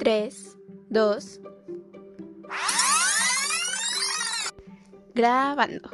3, 0.00 0.56
2. 0.88 1.40
Grabando. 5.14 5.90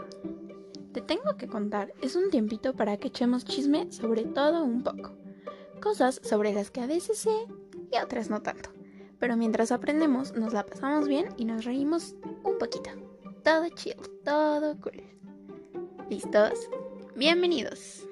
Te 0.92 1.00
tengo 1.00 1.36
que 1.36 1.48
contar, 1.48 1.92
es 2.02 2.14
un 2.14 2.30
tiempito 2.30 2.76
para 2.76 2.98
que 2.98 3.08
echemos 3.08 3.44
chisme 3.44 3.90
sobre 3.90 4.22
todo 4.22 4.62
un 4.62 4.84
poco. 4.84 5.10
Cosas 5.82 6.20
sobre 6.22 6.52
las 6.52 6.70
que 6.70 6.82
a 6.82 6.86
veces 6.86 7.18
sé 7.18 7.34
y 7.90 7.98
otras 7.98 8.30
no 8.30 8.42
tanto. 8.42 8.70
Pero 9.18 9.36
mientras 9.36 9.72
aprendemos, 9.72 10.36
nos 10.36 10.52
la 10.52 10.64
pasamos 10.64 11.08
bien 11.08 11.30
y 11.36 11.44
nos 11.44 11.64
reímos 11.64 12.14
un 12.44 12.58
poquito. 12.58 12.90
Todo 13.42 13.68
chill, 13.70 13.96
todo 14.24 14.76
cool. 14.82 15.02
¿Listos? 16.08 16.70
Bienvenidos. 17.16 18.06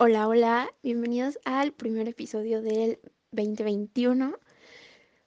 Hola, 0.00 0.28
hola, 0.28 0.72
bienvenidos 0.84 1.40
al 1.44 1.72
primer 1.72 2.06
episodio 2.06 2.62
del 2.62 3.00
2021. 3.32 4.38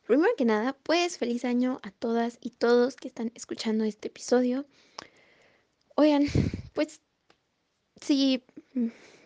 Primero 0.08 0.32
que 0.38 0.46
nada, 0.46 0.78
pues 0.84 1.18
feliz 1.18 1.44
año 1.44 1.82
a 1.84 1.92
todas 1.92 2.38
y 2.40 2.52
todos 2.52 2.96
que 2.96 3.10
están 3.10 3.34
escuchando 3.36 3.84
este 3.84 4.08
episodio. 4.08 4.66
Oigan, 5.96 6.24
pues 6.74 7.02
si 8.00 8.46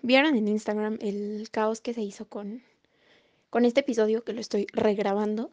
vieron 0.01 0.35
en 0.35 0.47
Instagram 0.47 0.97
el 0.99 1.47
caos 1.51 1.79
que 1.79 1.93
se 1.93 2.01
hizo 2.01 2.27
con, 2.27 2.63
con 3.51 3.65
este 3.65 3.81
episodio, 3.81 4.23
que 4.23 4.33
lo 4.33 4.41
estoy 4.41 4.65
regrabando, 4.73 5.51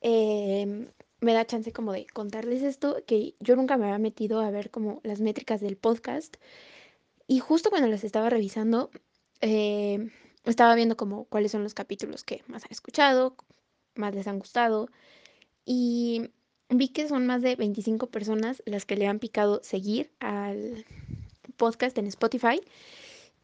em, 0.00 0.88
me 1.20 1.32
da 1.32 1.46
chance 1.46 1.72
como 1.72 1.92
de 1.92 2.06
contarles 2.08 2.64
esto, 2.64 2.96
que 3.06 3.36
yo 3.38 3.54
nunca 3.54 3.76
me 3.76 3.84
había 3.84 3.98
metido 3.98 4.40
a 4.40 4.50
ver 4.50 4.72
como 4.72 5.00
las 5.04 5.20
métricas 5.20 5.60
del 5.60 5.76
podcast. 5.76 6.38
Y 7.28 7.38
justo 7.38 7.70
cuando 7.70 7.86
las 7.86 8.02
estaba 8.02 8.28
revisando, 8.28 8.90
eh, 9.42 10.08
estaba 10.44 10.74
viendo 10.74 10.96
como 10.96 11.24
cuáles 11.24 11.52
son 11.52 11.62
los 11.62 11.74
capítulos 11.74 12.24
que 12.24 12.42
más 12.46 12.64
han 12.64 12.72
escuchado, 12.72 13.36
más 13.94 14.14
les 14.14 14.26
han 14.26 14.38
gustado. 14.38 14.88
Y 15.64 16.30
vi 16.68 16.88
que 16.88 17.08
son 17.08 17.26
más 17.26 17.42
de 17.42 17.56
25 17.56 18.06
personas 18.08 18.62
las 18.66 18.86
que 18.86 18.96
le 18.96 19.06
han 19.06 19.18
picado 19.18 19.60
seguir 19.62 20.10
al 20.20 20.86
podcast 21.56 21.98
en 21.98 22.06
Spotify. 22.06 22.60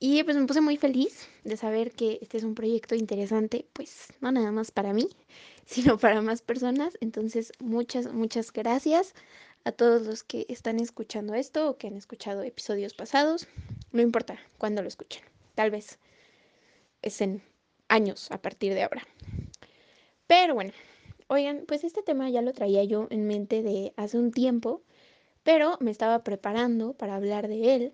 Y 0.01 0.23
pues 0.23 0.37
me 0.37 0.47
puse 0.47 0.61
muy 0.61 0.77
feliz 0.77 1.29
de 1.43 1.57
saber 1.57 1.91
que 1.91 2.21
este 2.23 2.39
es 2.39 2.45
un 2.45 2.55
proyecto 2.55 2.95
interesante, 2.95 3.67
pues 3.73 4.07
no 4.21 4.31
nada 4.31 4.53
más 4.53 4.71
para 4.71 4.93
mí, 4.93 5.09
sino 5.67 5.99
para 5.99 6.23
más 6.23 6.43
personas. 6.43 6.97
Entonces, 7.01 7.53
muchas, 7.59 8.13
muchas 8.13 8.53
gracias 8.53 9.15
a 9.65 9.73
todos 9.73 10.03
los 10.03 10.23
que 10.23 10.47
están 10.49 10.79
escuchando 10.79 11.35
esto 11.35 11.69
o 11.69 11.77
que 11.77 11.89
han 11.89 11.97
escuchado 11.97 12.43
episodios 12.43 12.95
pasados. 12.95 13.49
No 13.91 14.01
importa 14.01 14.39
cuándo 14.59 14.83
lo 14.83 14.89
escuchen 14.89 15.38
tal 15.59 15.73
vez 15.73 15.99
es 17.03 17.21
en 17.21 17.43
años 17.89 18.31
a 18.31 18.41
partir 18.41 18.75
de 18.75 18.85
ahora. 18.85 19.05
Pero 20.29 20.55
bueno, 20.55 20.73
oigan, 21.27 21.65
pues 21.67 21.83
este 21.83 22.05
tema 22.05 22.31
ya 22.31 22.43
lo 22.43 22.53
traía 22.53 22.85
yo 22.85 23.09
en 23.11 23.27
mente 23.27 23.65
de 23.65 23.93
hace 23.97 24.19
un 24.19 24.31
tiempo, 24.31 24.85
pero 25.43 25.77
me 25.81 25.91
estaba 25.91 26.23
preparando 26.23 26.93
para 26.93 27.17
hablar 27.17 27.49
de 27.49 27.75
él 27.75 27.93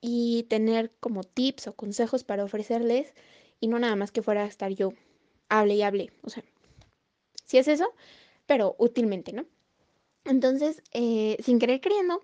y 0.00 0.44
tener 0.44 0.90
como 0.98 1.22
tips 1.22 1.66
o 1.66 1.76
consejos 1.76 2.24
para 2.24 2.44
ofrecerles 2.44 3.12
y 3.60 3.68
no 3.68 3.78
nada 3.78 3.94
más 3.94 4.10
que 4.10 4.22
fuera 4.22 4.44
a 4.44 4.46
estar 4.46 4.72
yo 4.72 4.94
hable 5.50 5.74
y 5.74 5.82
hable, 5.82 6.12
o 6.22 6.30
sea, 6.30 6.44
si 7.44 7.58
es 7.58 7.68
eso, 7.68 7.92
pero 8.46 8.74
útilmente, 8.78 9.34
¿no? 9.34 9.44
Entonces, 10.24 10.82
eh, 10.92 11.36
sin 11.42 11.58
querer 11.58 11.82
creyendo, 11.82 12.22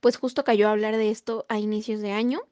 pues 0.00 0.18
justo 0.18 0.44
cayó 0.44 0.68
a 0.68 0.72
hablar 0.72 0.98
de 0.98 1.08
esto 1.08 1.46
a 1.48 1.58
inicios 1.58 2.02
de 2.02 2.12
año 2.12 2.42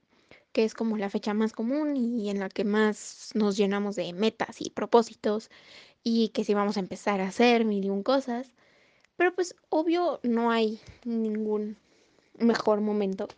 que 0.58 0.64
es 0.64 0.74
como 0.74 0.96
la 0.96 1.08
fecha 1.08 1.34
más 1.34 1.52
común 1.52 1.96
y 1.96 2.30
en 2.30 2.40
la 2.40 2.48
que 2.48 2.64
más 2.64 3.30
nos 3.34 3.56
llenamos 3.56 3.94
de 3.94 4.12
metas 4.12 4.60
y 4.60 4.70
propósitos 4.70 5.50
y 6.02 6.30
que 6.30 6.42
si 6.42 6.52
vamos 6.52 6.76
a 6.76 6.80
empezar 6.80 7.20
a 7.20 7.28
hacer 7.28 7.64
mil 7.64 7.84
y 7.84 7.90
un 7.90 8.02
cosas. 8.02 8.52
Pero 9.14 9.32
pues 9.32 9.54
obvio 9.68 10.18
no 10.24 10.50
hay 10.50 10.80
ningún 11.04 11.76
mejor 12.40 12.80
momento 12.80 13.28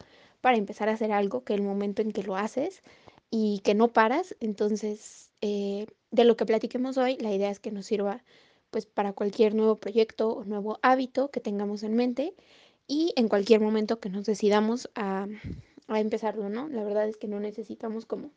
para 0.41 0.56
empezar 0.56 0.89
a 0.89 0.93
hacer 0.93 1.12
algo 1.12 1.44
que 1.44 1.53
el 1.53 1.61
momento 1.61 2.00
en 2.00 2.12
que 2.12 2.22
lo 2.22 2.37
haces 2.37 2.83
y 3.31 3.61
que 3.65 3.75
no 3.75 3.89
paras. 3.89 4.34
Entonces, 4.41 5.31
eh, 5.43 5.89
de 6.11 6.25
lo 6.25 6.39
que 6.39 6.47
platiquemos 6.47 6.97
hoy, 6.97 7.19
la 7.19 7.34
idea 7.34 7.50
es 7.50 7.61
que 7.61 7.71
nos 7.71 7.84
sirva 7.84 8.25
pues 8.71 8.87
para 8.87 9.12
cualquier 9.12 9.55
nuevo 9.55 9.77
proyecto 9.77 10.31
o 10.31 10.44
nuevo 10.44 10.78
hábito 10.81 11.31
que 11.31 11.41
tengamos 11.41 11.83
en 11.83 11.97
mente 11.97 12.34
y 12.87 13.12
en 13.17 13.28
cualquier 13.28 13.61
momento 13.61 14.00
que 14.00 14.09
nos 14.09 14.25
decidamos 14.25 14.89
a 14.94 15.27
a 15.97 16.01
empezarlo, 16.01 16.49
¿no? 16.49 16.69
La 16.69 16.84
verdad 16.84 17.09
es 17.09 17.17
que 17.17 17.28
no 17.28 17.41
necesitamos 17.41 18.06
como 18.06 18.31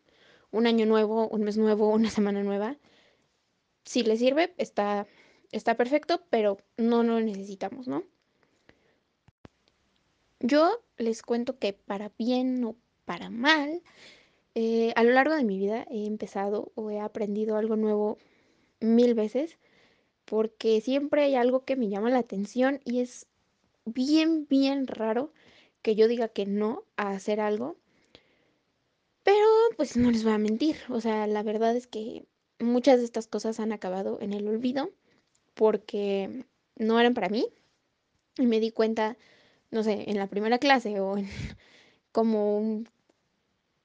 un 0.51 0.67
año 0.67 0.85
nuevo, 0.85 1.27
un 1.27 1.43
mes 1.43 1.57
nuevo, 1.57 1.89
una 1.89 2.09
semana 2.09 2.43
nueva. 2.43 2.77
Si 3.85 4.03
le 4.03 4.17
sirve, 4.17 4.53
está, 4.57 5.07
está 5.51 5.75
perfecto, 5.75 6.23
pero 6.29 6.57
no 6.77 7.03
lo 7.03 7.19
necesitamos, 7.19 7.87
¿no? 7.87 8.03
Yo 10.39 10.83
les 10.97 11.21
cuento 11.21 11.57
que 11.57 11.73
para 11.73 12.11
bien 12.17 12.63
o 12.65 12.75
para 13.05 13.29
mal, 13.29 13.81
eh, 14.55 14.93
a 14.95 15.03
lo 15.03 15.11
largo 15.11 15.35
de 15.35 15.43
mi 15.43 15.57
vida 15.57 15.85
he 15.89 16.05
empezado 16.05 16.71
o 16.75 16.91
he 16.91 16.99
aprendido 16.99 17.57
algo 17.57 17.75
nuevo 17.75 18.17
mil 18.79 19.13
veces, 19.15 19.57
porque 20.25 20.81
siempre 20.81 21.23
hay 21.23 21.35
algo 21.35 21.65
que 21.65 21.75
me 21.75 21.89
llama 21.89 22.09
la 22.09 22.19
atención 22.19 22.81
y 22.83 22.99
es 22.99 23.27
bien, 23.85 24.47
bien 24.47 24.87
raro 24.87 25.31
que 25.83 25.95
yo 25.95 26.07
diga 26.07 26.29
que 26.29 26.45
no 26.47 26.83
a 26.97 27.11
hacer 27.11 27.39
algo. 27.39 27.77
Pero 29.23 29.45
pues 29.77 29.95
no 29.95 30.11
les 30.11 30.23
voy 30.23 30.33
a 30.33 30.37
mentir, 30.37 30.77
o 30.89 30.99
sea, 30.99 31.27
la 31.27 31.43
verdad 31.43 31.75
es 31.75 31.87
que 31.87 32.25
muchas 32.59 32.99
de 32.99 33.05
estas 33.05 33.27
cosas 33.27 33.59
han 33.59 33.71
acabado 33.71 34.17
en 34.21 34.33
el 34.33 34.47
olvido 34.47 34.91
porque 35.53 36.45
no 36.75 36.99
eran 36.99 37.13
para 37.13 37.29
mí. 37.29 37.47
Y 38.37 38.47
me 38.47 38.59
di 38.59 38.71
cuenta, 38.71 39.17
no 39.71 39.83
sé, 39.83 40.09
en 40.09 40.17
la 40.17 40.27
primera 40.27 40.57
clase 40.57 40.99
o 40.99 41.17
en 41.17 41.27
como 42.11 42.57
un 42.57 42.89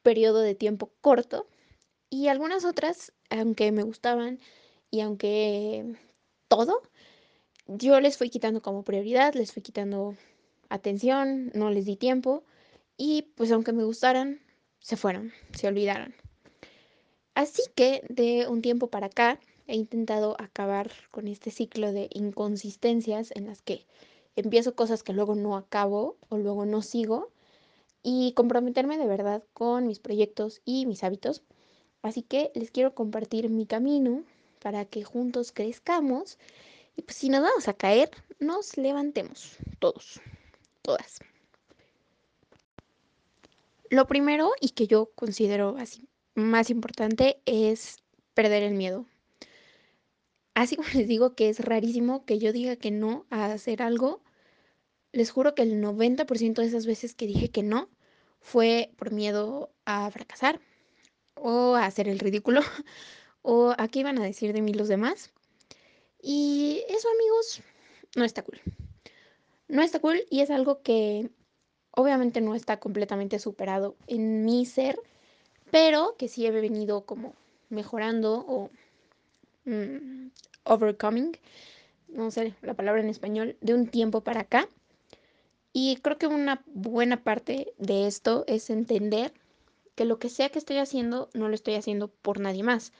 periodo 0.02 0.40
de 0.40 0.54
tiempo 0.54 0.90
corto. 1.00 1.46
Y 2.10 2.28
algunas 2.28 2.64
otras, 2.64 3.12
aunque 3.30 3.72
me 3.72 3.82
gustaban 3.82 4.40
y 4.90 5.00
aunque 5.02 5.94
todo, 6.48 6.82
yo 7.66 8.00
les 8.00 8.16
fui 8.16 8.30
quitando 8.30 8.62
como 8.62 8.84
prioridad, 8.84 9.34
les 9.34 9.52
fui 9.52 9.62
quitando 9.62 10.16
atención, 10.68 11.50
no 11.54 11.70
les 11.70 11.86
di 11.86 11.96
tiempo 11.96 12.44
y 12.96 13.22
pues 13.36 13.50
aunque 13.52 13.72
me 13.72 13.84
gustaran, 13.84 14.40
se 14.80 14.96
fueron, 14.96 15.32
se 15.52 15.68
olvidaron. 15.68 16.14
Así 17.34 17.62
que 17.74 18.02
de 18.08 18.48
un 18.48 18.62
tiempo 18.62 18.88
para 18.88 19.06
acá 19.06 19.38
he 19.66 19.76
intentado 19.76 20.36
acabar 20.40 20.90
con 21.10 21.28
este 21.28 21.50
ciclo 21.50 21.92
de 21.92 22.08
inconsistencias 22.12 23.30
en 23.34 23.46
las 23.46 23.62
que 23.62 23.86
empiezo 24.34 24.74
cosas 24.74 25.02
que 25.02 25.12
luego 25.12 25.34
no 25.34 25.56
acabo 25.56 26.16
o 26.28 26.38
luego 26.38 26.66
no 26.66 26.82
sigo 26.82 27.30
y 28.02 28.32
comprometerme 28.32 28.98
de 28.98 29.06
verdad 29.06 29.44
con 29.52 29.86
mis 29.86 30.00
proyectos 30.00 30.60
y 30.64 30.86
mis 30.86 31.04
hábitos. 31.04 31.42
Así 32.02 32.22
que 32.22 32.50
les 32.54 32.70
quiero 32.70 32.94
compartir 32.94 33.50
mi 33.50 33.66
camino 33.66 34.24
para 34.60 34.84
que 34.84 35.04
juntos 35.04 35.52
crezcamos 35.52 36.38
y 36.96 37.02
pues 37.02 37.16
si 37.16 37.28
nos 37.28 37.42
vamos 37.42 37.68
a 37.68 37.74
caer, 37.74 38.10
nos 38.40 38.76
levantemos 38.76 39.56
todos 39.78 40.20
todas. 40.88 41.20
Lo 43.90 44.06
primero 44.06 44.52
y 44.58 44.70
que 44.70 44.86
yo 44.86 45.10
considero 45.14 45.76
así 45.78 46.08
más 46.34 46.70
importante 46.70 47.42
es 47.44 47.98
perder 48.32 48.62
el 48.62 48.72
miedo. 48.72 49.04
Así 50.54 50.76
como 50.76 50.88
les 50.94 51.06
digo 51.06 51.34
que 51.34 51.50
es 51.50 51.60
rarísimo 51.60 52.24
que 52.24 52.38
yo 52.38 52.52
diga 52.54 52.76
que 52.76 52.90
no 52.90 53.26
a 53.28 53.52
hacer 53.52 53.82
algo, 53.82 54.22
les 55.12 55.30
juro 55.30 55.54
que 55.54 55.60
el 55.60 55.82
90% 55.82 56.54
de 56.62 56.66
esas 56.66 56.86
veces 56.86 57.14
que 57.14 57.26
dije 57.26 57.50
que 57.50 57.62
no 57.62 57.90
fue 58.40 58.90
por 58.96 59.12
miedo 59.12 59.70
a 59.84 60.10
fracasar 60.10 60.58
o 61.34 61.74
a 61.74 61.84
hacer 61.84 62.08
el 62.08 62.18
ridículo 62.18 62.62
o 63.42 63.74
a 63.76 63.88
qué 63.88 63.98
iban 64.00 64.18
a 64.18 64.24
decir 64.24 64.54
de 64.54 64.62
mí 64.62 64.72
los 64.72 64.88
demás. 64.88 65.32
Y 66.22 66.82
eso 66.88 67.08
amigos 67.10 67.60
no 68.16 68.24
está 68.24 68.42
cool 68.42 68.58
no 69.68 69.82
está 69.82 70.00
cool 70.00 70.22
y 70.30 70.40
es 70.40 70.50
algo 70.50 70.82
que 70.82 71.30
obviamente 71.90 72.40
no 72.40 72.54
está 72.54 72.78
completamente 72.78 73.38
superado 73.38 73.96
en 74.06 74.44
mi 74.44 74.66
ser, 74.66 74.98
pero 75.70 76.16
que 76.18 76.28
sí 76.28 76.46
he 76.46 76.50
venido 76.50 77.04
como 77.04 77.34
mejorando 77.68 78.44
o 78.48 78.70
mm, 79.64 80.28
overcoming, 80.64 81.36
no 82.08 82.30
sé 82.30 82.54
la 82.62 82.74
palabra 82.74 83.02
en 83.02 83.08
español, 83.08 83.56
de 83.60 83.74
un 83.74 83.86
tiempo 83.86 84.22
para 84.22 84.40
acá. 84.40 84.68
Y 85.72 85.96
creo 85.96 86.18
que 86.18 86.26
una 86.26 86.62
buena 86.66 87.22
parte 87.22 87.72
de 87.78 88.06
esto 88.06 88.44
es 88.46 88.70
entender 88.70 89.32
que 89.94 90.06
lo 90.06 90.18
que 90.18 90.30
sea 90.30 90.48
que 90.48 90.58
estoy 90.58 90.78
haciendo 90.78 91.28
no 91.34 91.48
lo 91.48 91.54
estoy 91.54 91.74
haciendo 91.74 92.08
por 92.08 92.40
nadie 92.40 92.62
más, 92.62 92.92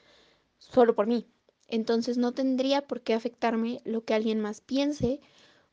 solo 0.59 0.95
por 0.95 1.07
mí. 1.07 1.27
Entonces 1.69 2.19
no 2.19 2.33
tendría 2.33 2.83
por 2.83 3.01
qué 3.01 3.15
afectarme 3.15 3.81
lo 3.85 4.05
que 4.05 4.15
alguien 4.15 4.41
más 4.41 4.61
piense 4.61 5.21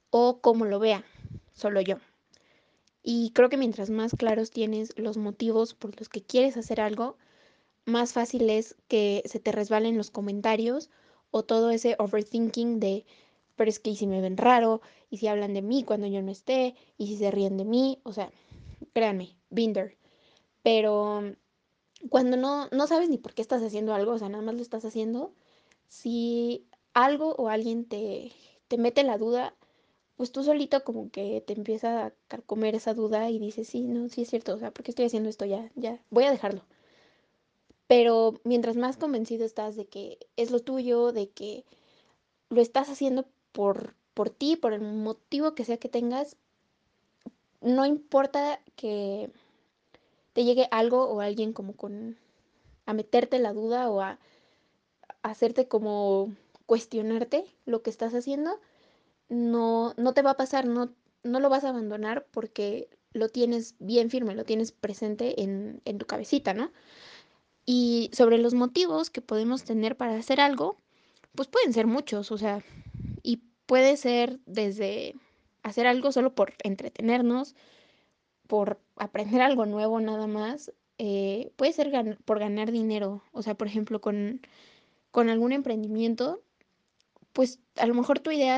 o 0.09 0.39
como 0.41 0.65
lo 0.65 0.79
vea, 0.79 1.03
solo 1.53 1.81
yo. 1.81 1.97
Y 3.03 3.31
creo 3.31 3.49
que 3.49 3.57
mientras 3.57 3.89
más 3.89 4.15
claros 4.17 4.51
tienes 4.51 4.97
los 4.97 5.17
motivos 5.17 5.73
por 5.73 5.97
los 5.99 6.09
que 6.09 6.23
quieres 6.23 6.57
hacer 6.57 6.81
algo, 6.81 7.17
más 7.85 8.13
fácil 8.13 8.49
es 8.49 8.75
que 8.87 9.21
se 9.25 9.39
te 9.39 9.51
resbalen 9.51 9.97
los 9.97 10.09
comentarios 10.09 10.89
o 11.29 11.43
todo 11.43 11.69
ese 11.69 11.95
overthinking 11.99 12.79
de, 12.79 13.05
pero 13.55 13.69
es 13.69 13.79
que 13.79 13.91
y 13.91 13.95
si 13.95 14.07
me 14.07 14.21
ven 14.21 14.37
raro, 14.37 14.81
y 15.09 15.17
si 15.17 15.27
hablan 15.27 15.53
de 15.53 15.61
mí 15.61 15.83
cuando 15.83 16.07
yo 16.07 16.21
no 16.21 16.31
esté, 16.31 16.75
y 16.97 17.07
si 17.07 17.17
se 17.17 17.29
ríen 17.29 17.57
de 17.57 17.65
mí, 17.65 17.99
o 18.03 18.11
sea, 18.11 18.31
créanme, 18.93 19.37
binder. 19.49 19.97
Pero 20.63 21.35
cuando 22.09 22.37
no, 22.37 22.67
no 22.71 22.87
sabes 22.87 23.09
ni 23.09 23.17
por 23.17 23.33
qué 23.33 23.41
estás 23.41 23.61
haciendo 23.63 23.93
algo, 23.93 24.13
o 24.13 24.19
sea, 24.19 24.29
nada 24.29 24.43
más 24.43 24.55
lo 24.55 24.61
estás 24.61 24.85
haciendo, 24.85 25.33
si 25.87 26.65
algo 26.93 27.35
o 27.35 27.49
alguien 27.49 27.85
te, 27.85 28.31
te 28.67 28.77
mete 28.77 29.03
la 29.03 29.17
duda, 29.17 29.55
pues 30.17 30.31
tú 30.31 30.43
solito 30.43 30.83
como 30.83 31.09
que 31.11 31.41
te 31.45 31.53
empieza 31.53 32.05
a 32.07 32.13
carcomer 32.27 32.75
esa 32.75 32.93
duda 32.93 33.29
y 33.29 33.39
dices, 33.39 33.67
sí, 33.67 33.81
no, 33.83 34.09
sí 34.09 34.21
es 34.21 34.29
cierto, 34.29 34.53
o 34.55 34.59
sea, 34.59 34.71
¿por 34.71 34.83
qué 34.83 34.91
estoy 34.91 35.05
haciendo 35.05 35.29
esto 35.29 35.45
ya? 35.45 35.71
Ya, 35.75 35.99
voy 36.09 36.23
a 36.25 36.31
dejarlo. 36.31 36.63
Pero 37.87 38.39
mientras 38.43 38.77
más 38.77 38.97
convencido 38.97 39.45
estás 39.45 39.75
de 39.75 39.85
que 39.85 40.17
es 40.37 40.51
lo 40.51 40.59
tuyo, 40.59 41.11
de 41.11 41.29
que 41.29 41.65
lo 42.49 42.61
estás 42.61 42.89
haciendo 42.89 43.25
por, 43.51 43.95
por 44.13 44.29
ti, 44.29 44.55
por 44.55 44.73
el 44.73 44.81
motivo 44.81 45.53
que 45.53 45.65
sea 45.65 45.77
que 45.77 45.89
tengas, 45.89 46.37
no 47.61 47.85
importa 47.85 48.59
que 48.75 49.29
te 50.33 50.43
llegue 50.43 50.67
algo 50.71 51.05
o 51.05 51.21
alguien 51.21 51.53
como 51.53 51.73
con 51.73 52.17
a 52.85 52.93
meterte 52.93 53.39
la 53.39 53.53
duda 53.53 53.89
o 53.89 54.01
a, 54.01 54.19
a 55.23 55.29
hacerte 55.29 55.67
como 55.67 56.33
cuestionarte 56.65 57.45
lo 57.65 57.81
que 57.81 57.89
estás 57.89 58.13
haciendo, 58.13 58.59
no, 59.29 59.93
no 59.97 60.13
te 60.13 60.21
va 60.21 60.31
a 60.31 60.37
pasar, 60.37 60.65
no, 60.65 60.93
no 61.23 61.39
lo 61.39 61.49
vas 61.49 61.63
a 61.63 61.69
abandonar 61.69 62.27
porque 62.31 62.89
lo 63.13 63.29
tienes 63.29 63.75
bien 63.79 64.09
firme, 64.09 64.35
lo 64.35 64.43
tienes 64.43 64.71
presente 64.71 65.41
en, 65.41 65.81
en 65.85 65.97
tu 65.97 66.05
cabecita, 66.05 66.53
¿no? 66.53 66.71
Y 67.65 68.11
sobre 68.13 68.37
los 68.37 68.53
motivos 68.53 69.09
que 69.09 69.21
podemos 69.21 69.63
tener 69.63 69.97
para 69.97 70.15
hacer 70.17 70.39
algo, 70.39 70.77
pues 71.33 71.47
pueden 71.47 71.73
ser 71.73 71.87
muchos, 71.87 72.31
o 72.31 72.37
sea, 72.37 72.63
y 73.23 73.41
puede 73.65 73.97
ser 73.97 74.39
desde 74.45 75.15
hacer 75.63 75.87
algo 75.87 76.11
solo 76.11 76.35
por 76.35 76.53
entretenernos, 76.63 77.55
por 78.47 78.79
aprender 78.97 79.41
algo 79.41 79.65
nuevo 79.65 79.99
nada 79.99 80.27
más, 80.27 80.71
eh, 80.97 81.51
puede 81.55 81.73
ser 81.73 81.91
por 82.25 82.39
ganar 82.39 82.71
dinero, 82.71 83.23
o 83.31 83.41
sea, 83.41 83.55
por 83.55 83.67
ejemplo, 83.67 83.99
con, 83.99 84.41
con 85.11 85.29
algún 85.29 85.51
emprendimiento, 85.51 86.41
pues 87.33 87.59
a 87.75 87.85
lo 87.87 87.95
mejor 87.95 88.19
tu 88.19 88.31
idea 88.31 88.57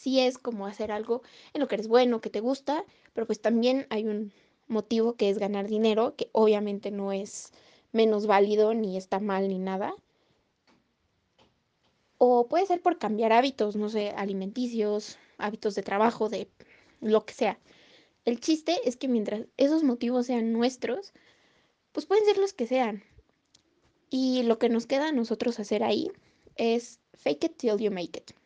sí 0.00 0.18
es 0.20 0.38
como 0.38 0.66
hacer 0.66 0.92
algo 0.92 1.22
en 1.52 1.60
lo 1.60 1.68
que 1.68 1.74
eres 1.74 1.86
bueno, 1.86 2.22
que 2.22 2.30
te 2.30 2.40
gusta, 2.40 2.84
pero 3.12 3.26
pues 3.26 3.42
también 3.42 3.86
hay 3.90 4.06
un 4.06 4.32
motivo 4.66 5.14
que 5.14 5.28
es 5.28 5.38
ganar 5.38 5.68
dinero, 5.68 6.14
que 6.16 6.30
obviamente 6.32 6.90
no 6.90 7.12
es 7.12 7.52
menos 7.92 8.26
válido 8.26 8.72
ni 8.72 8.96
está 8.96 9.20
mal 9.20 9.48
ni 9.48 9.58
nada. 9.58 9.94
O 12.16 12.48
puede 12.48 12.64
ser 12.66 12.80
por 12.80 12.98
cambiar 12.98 13.32
hábitos, 13.34 13.76
no 13.76 13.90
sé, 13.90 14.10
alimenticios, 14.10 15.18
hábitos 15.36 15.74
de 15.74 15.82
trabajo, 15.82 16.30
de 16.30 16.48
lo 17.00 17.26
que 17.26 17.34
sea. 17.34 17.58
El 18.24 18.40
chiste 18.40 18.76
es 18.84 18.96
que 18.96 19.08
mientras 19.08 19.42
esos 19.58 19.82
motivos 19.82 20.26
sean 20.26 20.52
nuestros, 20.52 21.12
pues 21.92 22.06
pueden 22.06 22.24
ser 22.24 22.38
los 22.38 22.54
que 22.54 22.66
sean. 22.66 23.02
Y 24.08 24.44
lo 24.44 24.58
que 24.58 24.70
nos 24.70 24.86
queda 24.86 25.08
a 25.08 25.12
nosotros 25.12 25.60
hacer 25.60 25.82
ahí 25.82 26.10
es 26.56 27.00
fake 27.14 27.44
it 27.44 27.56
till 27.58 27.76
you 27.78 27.90
make 27.90 28.18
it. 28.18 28.39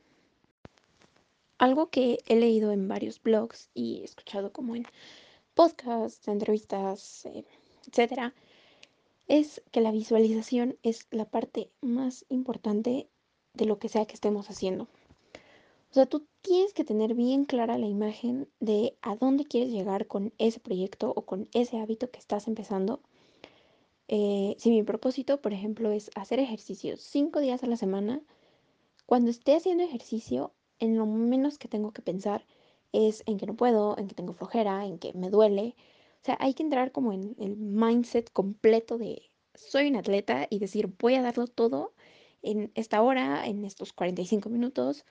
Algo 1.59 1.89
que 1.91 2.19
he 2.27 2.37
leído 2.37 2.73
en 2.73 2.89
varios 2.89 3.23
blogs 3.23 3.71
y 3.75 4.01
he 4.01 4.05
escuchado 4.05 4.53
como 4.53 4.77
en 4.77 4.87
podcasts, 5.55 6.29
entrevistas, 6.29 7.27
eh, 7.27 7.45
etcétera, 7.87 8.35
es 9.29 9.63
que 9.71 9.81
la 9.81 9.93
visualización 9.93 10.77
es 10.83 11.07
la 11.11 11.25
parte 11.25 11.71
más 11.81 12.27
importante 12.29 13.09
de 13.55 13.67
lo 13.67 13.79
que 13.79 13.89
sea 13.89 14.07
que 14.07 14.15
estemos 14.15 14.51
haciendo. 14.51 14.89
O 15.91 15.95
sea, 15.95 16.07
tú 16.07 16.27
tienes 16.43 16.75
que 16.75 16.85
tener 16.85 17.15
bien 17.15 17.45
clara 17.45 17.79
la 17.79 17.87
imagen 17.87 18.49
de 18.59 18.97
a 19.01 19.15
dónde 19.15 19.45
quieres 19.45 19.71
llegar 19.71 20.09
con 20.09 20.33
ese 20.39 20.59
proyecto 20.59 21.13
o 21.15 21.23
con 21.23 21.49
ese 21.55 21.79
hábito 21.79 22.11
que 22.11 22.19
estás 22.19 22.49
empezando. 22.49 23.01
Eh, 24.09 24.57
si 24.59 24.71
mi 24.71 24.83
propósito, 24.83 25.41
por 25.41 25.53
ejemplo, 25.53 25.93
es 25.93 26.11
hacer 26.17 26.41
ejercicios 26.41 27.01
cinco 27.01 27.39
días 27.39 27.63
a 27.63 27.69
la 27.69 27.77
semana, 27.77 28.21
cuando 29.07 29.31
esté 29.31 29.55
haciendo 29.55 29.85
ejercicio, 29.85 30.53
en 30.85 30.97
lo 30.97 31.07
menos 31.07 31.59
que 31.59 31.69
tengo 31.69 31.93
que 31.93 32.03
pensar 32.03 32.47
es 32.93 33.23
en 33.27 33.39
que 33.39 33.47
no 33.47 33.55
puedo, 33.55 33.99
en 33.99 34.09
que 34.09 34.15
tengo 34.15 34.33
flojera, 34.33 34.87
en 34.87 34.99
que 34.99 35.13
me 35.15 35.31
duele. 35.31 35.75
O 36.23 36.25
sea, 36.25 36.37
hay 36.41 36.55
que 36.55 36.63
entrar 36.63 36.93
como 36.93 37.13
en 37.13 37.35
el 37.39 37.57
mindset 37.57 38.31
completo 38.33 38.99
de 38.99 39.31
soy 39.55 39.89
un 39.89 39.97
atleta 39.97 40.47
y 40.51 40.59
decir 40.59 40.93
voy 40.99 41.15
a 41.15 41.23
darlo 41.23 41.47
todo 41.47 41.93
en 42.43 42.71
esta 42.75 43.03
hora, 43.03 43.47
en 43.47 43.65
estos 43.65 43.93
45 43.93 44.49
minutos. 44.51 45.05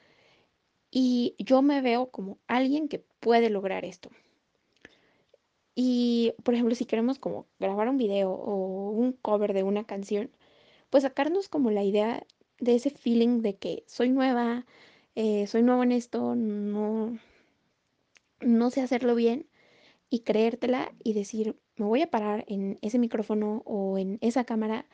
Y 0.91 1.35
yo 1.39 1.61
me 1.61 1.81
veo 1.81 2.09
como 2.11 2.37
alguien 2.47 2.87
que 2.87 2.99
puede 3.19 3.49
lograr 3.49 3.85
esto. 3.85 4.09
Y, 5.75 6.33
por 6.43 6.53
ejemplo, 6.53 6.75
si 6.75 6.85
queremos 6.85 7.17
como 7.19 7.47
grabar 7.59 7.89
un 7.89 7.97
video 7.97 8.31
o 8.31 8.91
un 8.91 9.13
cover 9.13 9.53
de 9.53 9.63
una 9.63 9.85
canción, 9.85 10.29
pues 10.89 11.03
sacarnos 11.03 11.49
como 11.49 11.71
la 11.71 11.83
idea 11.83 12.25
de 12.59 12.75
ese 12.75 12.91
feeling 12.91 13.41
de 13.41 13.55
que 13.57 13.83
soy 13.87 14.09
nueva, 14.09 14.65
eh, 15.15 15.47
soy 15.47 15.63
nuevo 15.63 15.83
en 15.83 15.91
esto, 15.91 16.35
no, 16.35 17.17
no 18.41 18.69
sé 18.71 18.81
hacerlo 18.81 19.15
bien 19.15 19.47
y 20.09 20.19
creértela 20.21 20.93
y 21.03 21.13
decir, 21.13 21.57
me 21.75 21.85
voy 21.85 22.01
a 22.01 22.09
parar 22.09 22.45
en 22.47 22.77
ese 22.81 22.99
micrófono 22.99 23.63
o 23.65 23.97
en 23.97 24.17
esa 24.21 24.43
cámara 24.43 24.85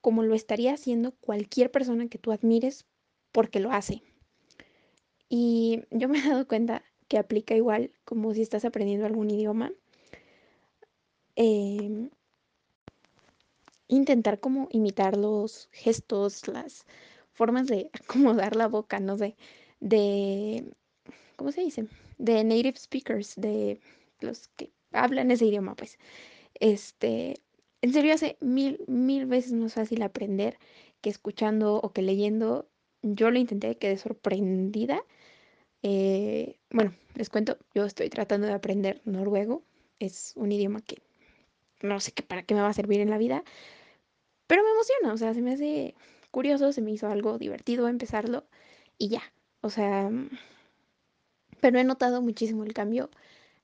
como 0.00 0.22
lo 0.22 0.34
estaría 0.34 0.74
haciendo 0.74 1.12
cualquier 1.12 1.70
persona 1.70 2.08
que 2.08 2.18
tú 2.18 2.32
admires 2.32 2.86
porque 3.32 3.60
lo 3.60 3.72
hace. 3.72 4.02
Y 5.28 5.82
yo 5.90 6.08
me 6.08 6.18
he 6.18 6.28
dado 6.28 6.46
cuenta 6.46 6.84
que 7.08 7.18
aplica 7.18 7.54
igual 7.54 7.92
como 8.04 8.32
si 8.34 8.42
estás 8.42 8.64
aprendiendo 8.64 9.06
algún 9.06 9.30
idioma. 9.30 9.72
Eh, 11.34 12.08
intentar 13.88 14.40
como 14.40 14.68
imitar 14.70 15.16
los 15.16 15.68
gestos, 15.72 16.48
las 16.48 16.86
formas 17.36 17.66
de 17.66 17.90
acomodar 18.04 18.56
la 18.56 18.68
boca, 18.68 19.00
no 19.00 19.16
sé, 19.16 19.36
de, 19.80 20.64
¿cómo 21.36 21.52
se 21.52 21.62
dice? 21.62 21.86
De 22.18 22.42
native 22.44 22.78
speakers, 22.78 23.34
de 23.36 23.80
los 24.20 24.48
que 24.56 24.70
hablan 24.92 25.30
ese 25.30 25.46
idioma, 25.46 25.74
pues. 25.76 25.98
Este, 26.54 27.36
en 27.82 27.92
serio 27.92 28.14
hace 28.14 28.36
mil, 28.40 28.80
mil 28.88 29.26
veces 29.26 29.52
más 29.52 29.74
fácil 29.74 30.02
aprender 30.02 30.58
que 31.00 31.10
escuchando 31.10 31.76
o 31.76 31.92
que 31.92 32.02
leyendo. 32.02 32.68
Yo 33.02 33.30
lo 33.30 33.38
intenté, 33.38 33.76
quedé 33.76 33.98
sorprendida. 33.98 35.04
Eh, 35.82 36.58
bueno, 36.70 36.94
les 37.14 37.30
cuento, 37.30 37.58
yo 37.74 37.84
estoy 37.84 38.08
tratando 38.08 38.46
de 38.46 38.54
aprender 38.54 39.02
noruego. 39.04 39.62
Es 39.98 40.32
un 40.36 40.52
idioma 40.52 40.80
que 40.80 40.96
no 41.82 42.00
sé 42.00 42.12
qué 42.12 42.22
para 42.22 42.42
qué 42.42 42.54
me 42.54 42.62
va 42.62 42.68
a 42.68 42.72
servir 42.72 43.00
en 43.00 43.10
la 43.10 43.18
vida, 43.18 43.44
pero 44.46 44.62
me 44.62 44.70
emociona, 44.70 45.12
o 45.12 45.16
sea, 45.16 45.34
se 45.34 45.42
me 45.42 45.52
hace 45.52 45.94
curioso, 46.36 46.70
se 46.70 46.82
me 46.82 46.90
hizo 46.90 47.08
algo 47.08 47.38
divertido 47.38 47.88
empezarlo 47.88 48.44
y 48.98 49.08
ya, 49.08 49.22
o 49.62 49.70
sea, 49.70 50.10
pero 51.62 51.78
he 51.78 51.84
notado 51.84 52.20
muchísimo 52.20 52.62
el 52.62 52.74
cambio 52.74 53.08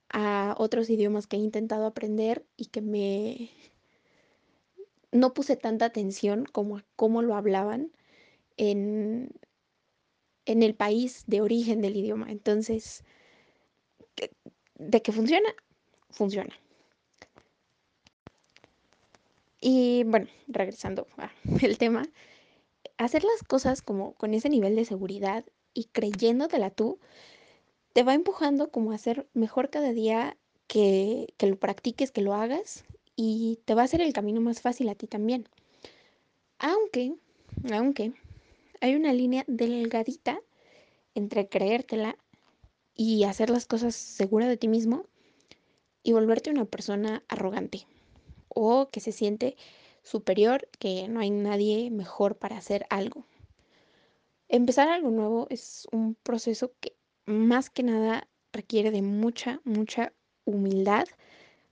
a 0.09 0.55
otros 0.57 0.89
idiomas 0.89 1.27
que 1.27 1.37
he 1.37 1.41
intentado 1.41 1.85
aprender 1.85 2.47
y 2.57 2.69
que 2.69 2.81
me 2.81 3.51
no 5.11 5.35
puse 5.35 5.55
tanta 5.55 5.85
atención 5.85 6.47
como 6.47 6.79
a 6.79 6.85
cómo 6.97 7.21
lo 7.21 7.35
hablaban 7.35 7.93
en, 8.57 9.29
en 10.47 10.63
el 10.63 10.75
país 10.75 11.25
de 11.27 11.43
origen 11.43 11.83
del 11.83 11.97
idioma. 11.97 12.33
Entonces, 12.33 13.05
de 14.79 15.03
que 15.03 15.13
funciona, 15.13 15.55
funciona. 16.09 16.59
Y 19.61 20.05
bueno, 20.05 20.29
regresando 20.49 21.07
al 21.19 21.77
tema, 21.79 22.05
hacer 23.05 23.25
las 23.25 23.43
cosas 23.43 23.83
como 23.83 24.15
con 24.15 24.35
ese 24.35 24.49
nivel 24.49 24.77
de 24.77 24.85
seguridad 24.85 25.45
y 25.75 25.85
creyéndotela 25.87 26.71
tú, 26.71 26.99
te 27.93 28.03
va 28.03 28.15
empujando 28.15 28.71
como 28.71 28.93
a 28.93 28.99
ser 28.99 29.29
mejor 29.35 29.71
cada 29.71 29.93
día 29.93 30.37
que, 30.67 31.35
que 31.37 31.47
lo 31.47 31.57
practiques, 31.57 32.11
que 32.11 32.23
lo 32.23 32.35
hagas 32.35 32.85
y 33.17 33.61
te 33.65 33.75
va 33.75 33.83
a 33.83 33.85
hacer 33.85 34.01
el 34.01 34.13
camino 34.13 34.41
más 34.41 34.61
fácil 34.61 34.89
a 34.89 34.95
ti 34.95 35.07
también. 35.07 35.49
Aunque, 36.59 37.15
aunque 37.73 38.13
hay 38.81 38.95
una 38.95 39.13
línea 39.13 39.45
delgadita 39.47 40.41
entre 41.15 41.49
creértela 41.49 42.17
y 42.95 43.25
hacer 43.25 43.51
las 43.51 43.67
cosas 43.67 43.95
segura 43.95 44.49
de 44.49 44.57
ti 44.57 44.69
mismo 44.69 45.05
y 46.03 46.13
volverte 46.13 46.51
una 46.51 46.65
persona 46.65 47.23
arrogante 47.29 47.87
o 48.49 48.91
que 48.91 49.01
se 49.01 49.13
siente 49.13 49.57
superior, 50.03 50.69
que 50.79 51.09
no 51.09 51.21
hay 51.21 51.31
nadie 51.31 51.91
mejor 51.91 52.37
para 52.37 52.57
hacer 52.57 52.87
algo. 52.91 53.27
Empezar 54.49 54.89
algo 54.89 55.11
nuevo 55.11 55.47
es 55.51 55.87
un 55.93 56.15
proceso 56.15 56.73
que 56.81 56.95
más 57.25 57.71
que 57.71 57.83
nada 57.83 58.29
requiere 58.53 58.91
de 58.91 59.03
mucha, 59.03 59.61
mucha 59.65 60.13
humildad 60.45 61.07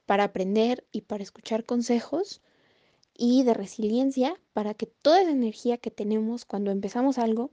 para 0.07 0.25
aprender 0.25 0.87
y 0.93 1.03
para 1.03 1.23
escuchar 1.23 1.65
consejos 1.65 2.41
y 3.15 3.43
de 3.45 3.55
resiliencia 3.55 4.41
para 4.53 4.75
que 4.75 4.87
toda 4.87 5.21
esa 5.21 5.31
energía 5.31 5.77
que 5.77 5.91
tenemos 5.91 6.45
cuando 6.45 6.71
empezamos 6.71 7.19
algo 7.19 7.51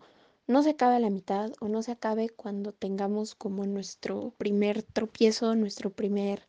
no 0.48 0.64
se 0.64 0.72
acabe 0.72 0.96
a 0.96 1.00
la 1.00 1.10
mitad 1.10 1.52
o 1.60 1.68
no 1.68 1.84
se 1.84 1.92
acabe 1.92 2.30
cuando 2.30 2.72
tengamos 2.72 3.36
como 3.36 3.66
nuestro 3.66 4.34
primer 4.38 4.82
tropiezo, 4.82 5.56
nuestro 5.56 5.90
primer 5.90 6.48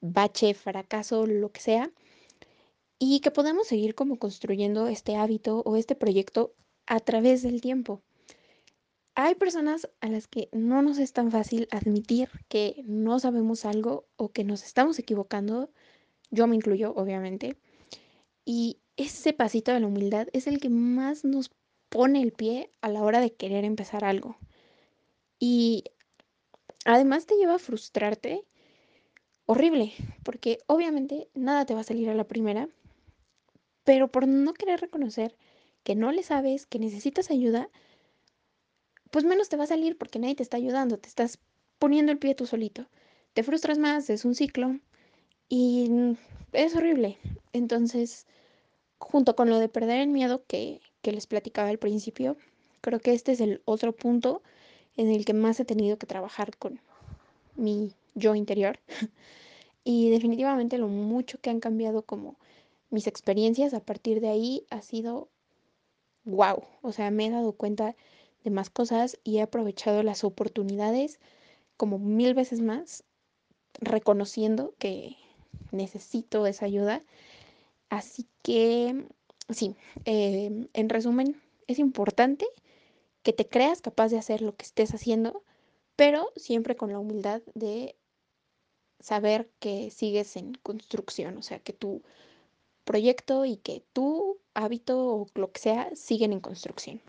bache, 0.00 0.54
fracaso, 0.54 1.26
lo 1.26 1.52
que 1.52 1.60
sea, 1.60 1.90
y 2.98 3.20
que 3.20 3.30
podamos 3.30 3.66
seguir 3.66 3.94
como 3.94 4.18
construyendo 4.18 4.86
este 4.88 5.16
hábito 5.16 5.62
o 5.64 5.76
este 5.76 5.94
proyecto 5.94 6.54
a 6.86 7.00
través 7.00 7.42
del 7.42 7.60
tiempo. 7.60 8.02
Hay 9.16 9.36
personas 9.36 9.88
a 10.00 10.08
las 10.08 10.26
que 10.26 10.48
no 10.52 10.82
nos 10.82 10.98
es 10.98 11.12
tan 11.12 11.30
fácil 11.30 11.68
admitir 11.70 12.30
que 12.48 12.82
no 12.86 13.20
sabemos 13.20 13.64
algo 13.64 14.06
o 14.16 14.32
que 14.32 14.42
nos 14.42 14.64
estamos 14.64 14.98
equivocando, 14.98 15.70
yo 16.30 16.46
me 16.48 16.56
incluyo, 16.56 16.92
obviamente, 16.96 17.56
y 18.44 18.78
ese 18.96 19.32
pasito 19.32 19.72
de 19.72 19.80
la 19.80 19.86
humildad 19.86 20.28
es 20.32 20.46
el 20.46 20.60
que 20.60 20.68
más 20.68 21.24
nos 21.24 21.50
pone 21.88 22.22
el 22.22 22.32
pie 22.32 22.70
a 22.80 22.88
la 22.88 23.02
hora 23.02 23.20
de 23.20 23.32
querer 23.32 23.64
empezar 23.64 24.04
algo. 24.04 24.36
Y 25.38 25.84
además 26.84 27.26
te 27.26 27.36
lleva 27.36 27.54
a 27.54 27.60
frustrarte 27.60 28.44
horrible, 29.46 29.92
porque 30.24 30.58
obviamente 30.66 31.28
nada 31.34 31.66
te 31.66 31.74
va 31.74 31.80
a 31.80 31.84
salir 31.84 32.08
a 32.08 32.14
la 32.14 32.24
primera, 32.24 32.68
pero 33.84 34.08
por 34.08 34.26
no 34.26 34.54
querer 34.54 34.80
reconocer 34.80 35.36
que 35.82 35.94
no 35.94 36.10
le 36.12 36.22
sabes, 36.22 36.66
que 36.66 36.78
necesitas 36.78 37.30
ayuda, 37.30 37.68
pues 39.10 39.24
menos 39.24 39.48
te 39.48 39.56
va 39.56 39.64
a 39.64 39.68
salir 39.68 39.96
porque 39.96 40.18
nadie 40.18 40.34
te 40.34 40.42
está 40.42 40.56
ayudando, 40.56 40.98
te 40.98 41.08
estás 41.08 41.38
poniendo 41.78 42.10
el 42.10 42.18
pie 42.18 42.34
tú 42.34 42.46
solito. 42.46 42.86
Te 43.34 43.42
frustras 43.42 43.78
más, 43.78 44.08
es 44.10 44.24
un 44.24 44.34
ciclo 44.34 44.78
y 45.48 46.16
es 46.52 46.74
horrible. 46.74 47.18
Entonces, 47.52 48.26
junto 48.98 49.36
con 49.36 49.50
lo 49.50 49.58
de 49.58 49.68
perder 49.68 50.00
el 50.00 50.08
miedo 50.08 50.42
que, 50.46 50.80
que 51.02 51.12
les 51.12 51.26
platicaba 51.26 51.68
al 51.68 51.78
principio, 51.78 52.36
creo 52.80 53.00
que 53.00 53.12
este 53.12 53.32
es 53.32 53.40
el 53.40 53.60
otro 53.66 53.92
punto 53.92 54.42
en 54.96 55.10
el 55.10 55.24
que 55.24 55.34
más 55.34 55.60
he 55.60 55.64
tenido 55.64 55.98
que 55.98 56.06
trabajar 56.06 56.56
con 56.56 56.80
mi 57.56 57.92
yo 58.14 58.34
interior. 58.34 58.78
y 59.84 60.10
definitivamente 60.10 60.78
lo 60.78 60.88
mucho 60.88 61.38
que 61.40 61.50
han 61.50 61.60
cambiado 61.60 62.02
como 62.02 62.36
mis 62.94 63.06
experiencias 63.08 63.74
a 63.74 63.80
partir 63.80 64.20
de 64.20 64.28
ahí 64.28 64.66
ha 64.70 64.80
sido 64.80 65.28
wow. 66.24 66.64
O 66.80 66.92
sea, 66.92 67.10
me 67.10 67.26
he 67.26 67.30
dado 67.30 67.52
cuenta 67.52 67.96
de 68.44 68.50
más 68.50 68.70
cosas 68.70 69.18
y 69.24 69.38
he 69.38 69.42
aprovechado 69.42 70.02
las 70.02 70.24
oportunidades 70.24 71.18
como 71.76 71.98
mil 71.98 72.34
veces 72.34 72.60
más, 72.60 73.04
reconociendo 73.80 74.74
que 74.78 75.16
necesito 75.72 76.46
esa 76.46 76.66
ayuda. 76.66 77.02
Así 77.88 78.26
que, 78.42 79.06
sí, 79.50 79.74
eh, 80.04 80.68
en 80.72 80.88
resumen, 80.88 81.42
es 81.66 81.80
importante 81.80 82.46
que 83.24 83.32
te 83.32 83.48
creas 83.48 83.80
capaz 83.80 84.08
de 84.08 84.18
hacer 84.18 84.40
lo 84.40 84.54
que 84.54 84.64
estés 84.64 84.94
haciendo, 84.94 85.42
pero 85.96 86.30
siempre 86.36 86.76
con 86.76 86.92
la 86.92 87.00
humildad 87.00 87.42
de 87.54 87.96
saber 89.00 89.50
que 89.58 89.90
sigues 89.90 90.36
en 90.36 90.54
construcción, 90.54 91.36
o 91.36 91.42
sea, 91.42 91.58
que 91.58 91.72
tu 91.72 92.02
proyecto 92.84 93.44
y 93.44 93.56
que 93.56 93.82
tu 93.92 94.38
hábito 94.54 95.06
o 95.06 95.26
lo 95.34 95.52
que 95.52 95.60
sea 95.60 95.94
siguen 95.94 96.32
en 96.32 96.40
construcción. 96.40 97.00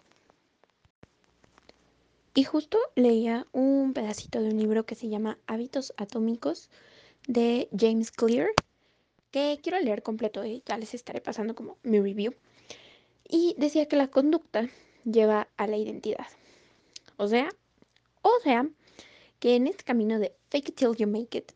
Y 2.33 2.43
justo 2.43 2.77
leía 2.95 3.47
un 3.53 3.93
pedacito 3.93 4.41
de 4.41 4.49
un 4.49 4.57
libro 4.57 4.85
que 4.85 4.95
se 4.95 5.07
llama 5.07 5.37
Hábitos 5.47 5.93
Atómicos 5.95 6.69
de 7.27 7.69
James 7.77 8.11
Clear, 8.11 8.49
que 9.31 9.59
quiero 9.63 9.79
leer 9.79 10.03
completo 10.03 10.43
y 10.45 10.61
ya 10.65 10.77
les 10.77 10.93
estaré 10.93 11.21
pasando 11.21 11.55
como 11.55 11.77
mi 11.83 11.99
review. 11.99 12.33
Y 13.27 13.55
decía 13.57 13.87
que 13.87 13.95
la 13.95 14.09
conducta 14.09 14.67
lleva 15.05 15.47
a 15.55 15.67
la 15.67 15.77
identidad. 15.77 16.27
O 17.17 17.27
sea, 17.27 17.49
o 18.21 18.39
sea, 18.43 18.67
que 19.39 19.55
en 19.55 19.67
este 19.67 19.83
camino 19.83 20.19
de 20.19 20.35
fake 20.49 20.69
it 20.69 20.75
till 20.75 20.95
you 20.97 21.07
make 21.07 21.37
it, 21.37 21.51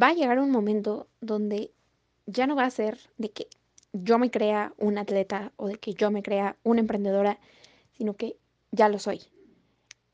va 0.00 0.08
a 0.08 0.14
llegar 0.14 0.38
un 0.38 0.50
momento 0.50 1.08
donde 1.20 1.72
ya 2.26 2.46
no 2.46 2.56
va 2.56 2.64
a 2.64 2.70
ser 2.70 2.98
de 3.18 3.30
que 3.30 3.48
yo 3.92 4.18
me 4.18 4.30
crea 4.30 4.74
un 4.78 4.98
atleta 4.98 5.52
o 5.56 5.68
de 5.68 5.76
que 5.76 5.94
yo 5.94 6.10
me 6.10 6.22
crea 6.22 6.56
una 6.62 6.80
emprendedora, 6.80 7.38
sino 7.92 8.16
que 8.16 8.36
ya 8.70 8.88
lo 8.88 8.98
soy. 8.98 9.22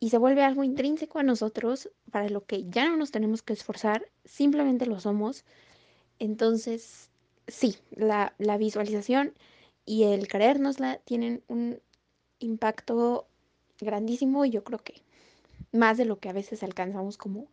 Y 0.00 0.10
se 0.10 0.18
vuelve 0.18 0.42
algo 0.42 0.64
intrínseco 0.64 1.18
a 1.18 1.24
nosotros 1.24 1.90
para 2.10 2.28
lo 2.28 2.44
que 2.44 2.68
ya 2.68 2.88
no 2.88 2.96
nos 2.96 3.10
tenemos 3.10 3.42
que 3.42 3.52
esforzar, 3.52 4.08
simplemente 4.24 4.86
lo 4.86 5.00
somos. 5.00 5.44
Entonces, 6.18 7.10
sí, 7.46 7.76
la, 7.90 8.34
la 8.38 8.58
visualización 8.58 9.34
y 9.84 10.04
el 10.04 10.28
creérnosla 10.28 10.98
tienen 10.98 11.42
un 11.48 11.80
impacto 12.38 13.26
grandísimo 13.80 14.44
y 14.44 14.50
yo 14.50 14.64
creo 14.64 14.78
que 14.78 15.02
más 15.72 15.96
de 15.96 16.04
lo 16.04 16.18
que 16.18 16.28
a 16.28 16.32
veces 16.32 16.62
alcanzamos 16.62 17.16
como 17.16 17.48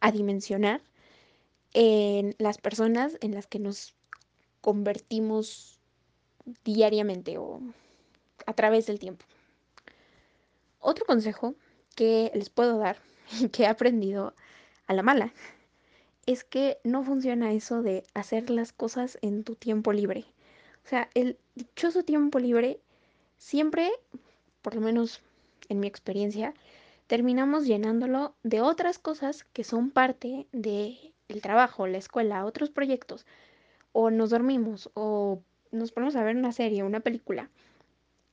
a 0.00 0.12
dimensionar 0.12 0.82
en 1.72 2.34
las 2.38 2.58
personas 2.58 3.16
en 3.20 3.34
las 3.34 3.46
que 3.46 3.58
nos 3.58 3.94
convertimos 4.62 5.78
diariamente 6.64 7.36
o 7.36 7.60
a 8.46 8.54
través 8.54 8.86
del 8.86 8.98
tiempo. 8.98 9.26
Otro 10.80 11.04
consejo 11.04 11.54
que 11.94 12.30
les 12.34 12.48
puedo 12.48 12.78
dar 12.78 12.96
y 13.40 13.48
que 13.50 13.64
he 13.64 13.66
aprendido 13.66 14.34
a 14.86 14.94
la 14.94 15.02
mala 15.02 15.32
es 16.26 16.44
que 16.44 16.78
no 16.84 17.02
funciona 17.02 17.52
eso 17.52 17.82
de 17.82 18.04
hacer 18.14 18.48
las 18.48 18.72
cosas 18.72 19.18
en 19.22 19.44
tu 19.44 19.56
tiempo 19.56 19.92
libre. 19.92 20.24
O 20.84 20.88
sea, 20.88 21.10
el 21.14 21.36
dichoso 21.54 22.04
tiempo 22.04 22.38
libre 22.38 22.80
siempre, 23.38 23.90
por 24.62 24.74
lo 24.74 24.80
menos 24.80 25.20
en 25.68 25.80
mi 25.80 25.86
experiencia, 25.86 26.54
terminamos 27.06 27.66
llenándolo 27.66 28.34
de 28.42 28.60
otras 28.60 28.98
cosas 28.98 29.44
que 29.52 29.64
son 29.64 29.90
parte 29.90 30.46
del 30.52 31.12
trabajo, 31.42 31.86
la 31.86 31.98
escuela, 31.98 32.44
otros 32.44 32.70
proyectos, 32.70 33.26
o 33.92 34.10
nos 34.10 34.30
dormimos, 34.30 34.90
o 34.94 35.42
nos 35.70 35.92
ponemos 35.92 36.16
a 36.16 36.24
ver 36.24 36.36
una 36.36 36.52
serie, 36.52 36.82
una 36.82 37.00
película. 37.00 37.50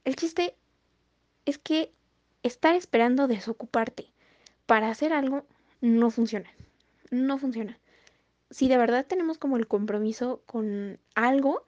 El 0.06 0.16
chiste 0.16 0.56
es 1.46 1.58
que 1.58 1.92
estar 2.44 2.76
esperando 2.76 3.28
desocuparte 3.28 4.12
para 4.66 4.90
hacer 4.90 5.14
algo 5.14 5.46
no 5.82 6.12
funciona. 6.12 6.50
No 7.12 7.38
funciona. 7.38 7.80
Si 8.50 8.68
de 8.68 8.78
verdad 8.78 9.06
tenemos 9.06 9.38
como 9.38 9.58
el 9.58 9.68
compromiso 9.68 10.42
con 10.46 11.00
algo, 11.16 11.64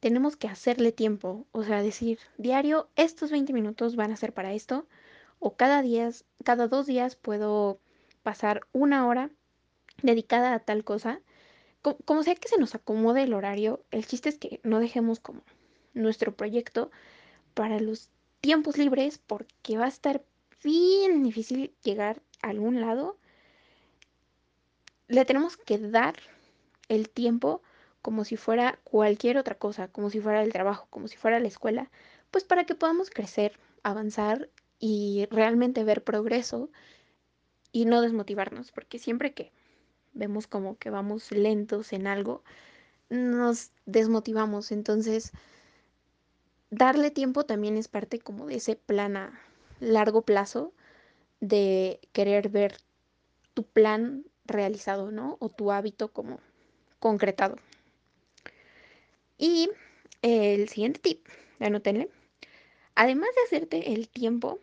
tenemos 0.00 0.36
que 0.36 0.48
hacerle 0.48 0.92
tiempo. 0.92 1.46
O 1.52 1.62
sea, 1.62 1.82
decir, 1.82 2.18
diario, 2.38 2.88
estos 2.96 3.30
20 3.30 3.52
minutos 3.52 3.96
van 3.96 4.12
a 4.12 4.16
ser 4.16 4.32
para 4.32 4.52
esto. 4.52 4.86
O 5.38 5.56
cada, 5.56 5.82
día, 5.82 6.10
cada 6.44 6.68
dos 6.68 6.86
días 6.86 7.16
puedo 7.16 7.78
pasar 8.22 8.66
una 8.72 9.06
hora 9.06 9.30
dedicada 10.02 10.54
a 10.54 10.60
tal 10.60 10.84
cosa 10.84 11.20
como, 11.94 12.22
sea 12.22 12.34
que 12.34 12.48
se 12.48 12.58
nos 12.58 12.74
acomode 12.74 13.22
el 13.22 13.34
horario, 13.34 13.84
el 13.90 14.06
chiste 14.06 14.28
es 14.28 14.38
que 14.38 14.60
no 14.64 14.80
dejemos 14.80 15.20
como 15.20 15.42
nuestro 15.94 16.34
proyecto 16.34 16.90
para 17.54 17.78
los 17.78 18.10
tiempos 18.40 18.76
libres 18.76 19.18
porque 19.18 19.78
va 19.78 19.84
a 19.84 19.88
estar 19.88 20.24
bien 20.64 21.22
difícil 21.22 21.74
llegar 21.82 22.20
a 22.42 22.48
algún 22.48 22.80
lado. 22.80 23.16
Le 25.08 25.24
tenemos 25.24 25.56
que 25.56 25.78
dar 25.78 26.14
el 26.88 27.08
tiempo 27.08 27.62
como 28.02 28.24
si 28.24 28.36
fuera 28.36 28.78
cualquier 28.84 29.38
otra 29.38 29.56
cosa, 29.56 29.88
como 29.88 30.10
si 30.10 30.20
fuera 30.20 30.42
el 30.42 30.52
trabajo, 30.52 30.86
como 30.90 31.08
si 31.08 31.16
fuera 31.16 31.40
la 31.40 31.48
escuela, 31.48 31.90
pues 32.30 32.44
para 32.44 32.64
que 32.64 32.74
podamos 32.74 33.10
crecer, 33.10 33.58
avanzar 33.82 34.48
y 34.78 35.26
realmente 35.30 35.84
ver 35.84 36.02
progreso 36.02 36.68
y 37.72 37.84
no 37.84 38.00
desmotivarnos, 38.00 38.72
porque 38.72 38.98
siempre 38.98 39.34
que 39.34 39.52
vemos 40.16 40.46
como 40.46 40.76
que 40.78 40.90
vamos 40.90 41.30
lentos 41.30 41.92
en 41.92 42.06
algo, 42.06 42.42
nos 43.08 43.70
desmotivamos. 43.84 44.72
Entonces, 44.72 45.32
darle 46.70 47.10
tiempo 47.10 47.44
también 47.44 47.76
es 47.76 47.88
parte 47.88 48.18
como 48.18 48.46
de 48.46 48.56
ese 48.56 48.76
plan 48.76 49.16
a 49.16 49.40
largo 49.80 50.22
plazo 50.22 50.72
de 51.40 52.00
querer 52.12 52.48
ver 52.48 52.78
tu 53.54 53.62
plan 53.64 54.24
realizado, 54.44 55.10
¿no? 55.10 55.36
O 55.40 55.48
tu 55.48 55.70
hábito 55.70 56.08
como 56.12 56.40
concretado. 56.98 57.56
Y 59.38 59.70
el 60.22 60.68
siguiente 60.68 61.00
tip, 61.00 61.26
anótenle. 61.60 62.08
Además 62.94 63.28
de 63.36 63.42
hacerte 63.42 63.92
el 63.92 64.08
tiempo, 64.08 64.58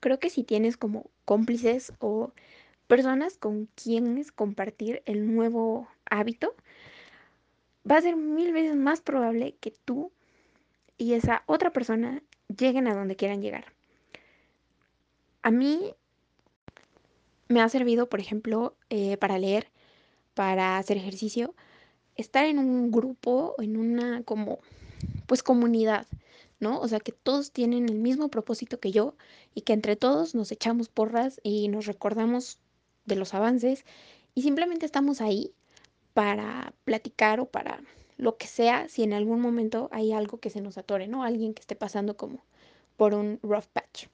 creo 0.00 0.20
que 0.20 0.30
si 0.30 0.44
tienes 0.44 0.76
como 0.76 1.10
cómplices 1.24 1.92
o 1.98 2.32
personas 2.92 3.38
con 3.38 3.70
quienes 3.74 4.32
compartir 4.32 5.02
el 5.06 5.34
nuevo 5.34 5.88
hábito, 6.04 6.54
va 7.90 7.96
a 7.96 8.02
ser 8.02 8.16
mil 8.16 8.52
veces 8.52 8.76
más 8.76 9.00
probable 9.00 9.56
que 9.60 9.70
tú 9.70 10.12
y 10.98 11.14
esa 11.14 11.42
otra 11.46 11.72
persona 11.72 12.22
lleguen 12.54 12.86
a 12.86 12.94
donde 12.94 13.16
quieran 13.16 13.40
llegar. 13.40 13.72
A 15.40 15.50
mí 15.50 15.94
me 17.48 17.62
ha 17.62 17.68
servido, 17.70 18.10
por 18.10 18.20
ejemplo, 18.20 18.76
eh, 18.90 19.16
para 19.16 19.38
leer, 19.38 19.68
para 20.34 20.76
hacer 20.76 20.98
ejercicio, 20.98 21.54
estar 22.16 22.44
en 22.44 22.58
un 22.58 22.90
grupo, 22.90 23.54
en 23.58 23.78
una 23.78 24.22
como, 24.24 24.58
pues 25.26 25.42
comunidad, 25.42 26.06
¿no? 26.60 26.78
O 26.78 26.88
sea, 26.88 27.00
que 27.00 27.12
todos 27.12 27.52
tienen 27.52 27.88
el 27.88 27.94
mismo 27.94 28.28
propósito 28.28 28.80
que 28.80 28.92
yo 28.92 29.14
y 29.54 29.62
que 29.62 29.72
entre 29.72 29.96
todos 29.96 30.34
nos 30.34 30.52
echamos 30.52 30.90
porras 30.90 31.40
y 31.42 31.68
nos 31.68 31.86
recordamos 31.86 32.58
de 33.04 33.16
los 33.16 33.34
avances 33.34 33.84
y 34.34 34.42
simplemente 34.42 34.86
estamos 34.86 35.20
ahí 35.20 35.52
para 36.14 36.74
platicar 36.84 37.40
o 37.40 37.46
para 37.46 37.80
lo 38.16 38.36
que 38.36 38.46
sea 38.46 38.88
si 38.88 39.02
en 39.02 39.12
algún 39.12 39.40
momento 39.40 39.88
hay 39.92 40.12
algo 40.12 40.38
que 40.38 40.50
se 40.50 40.60
nos 40.60 40.78
atore, 40.78 41.08
¿no? 41.08 41.24
Alguien 41.24 41.54
que 41.54 41.60
esté 41.60 41.74
pasando 41.74 42.16
como 42.16 42.44
por 42.96 43.14
un 43.14 43.40
rough 43.42 43.66
patch. 43.72 44.06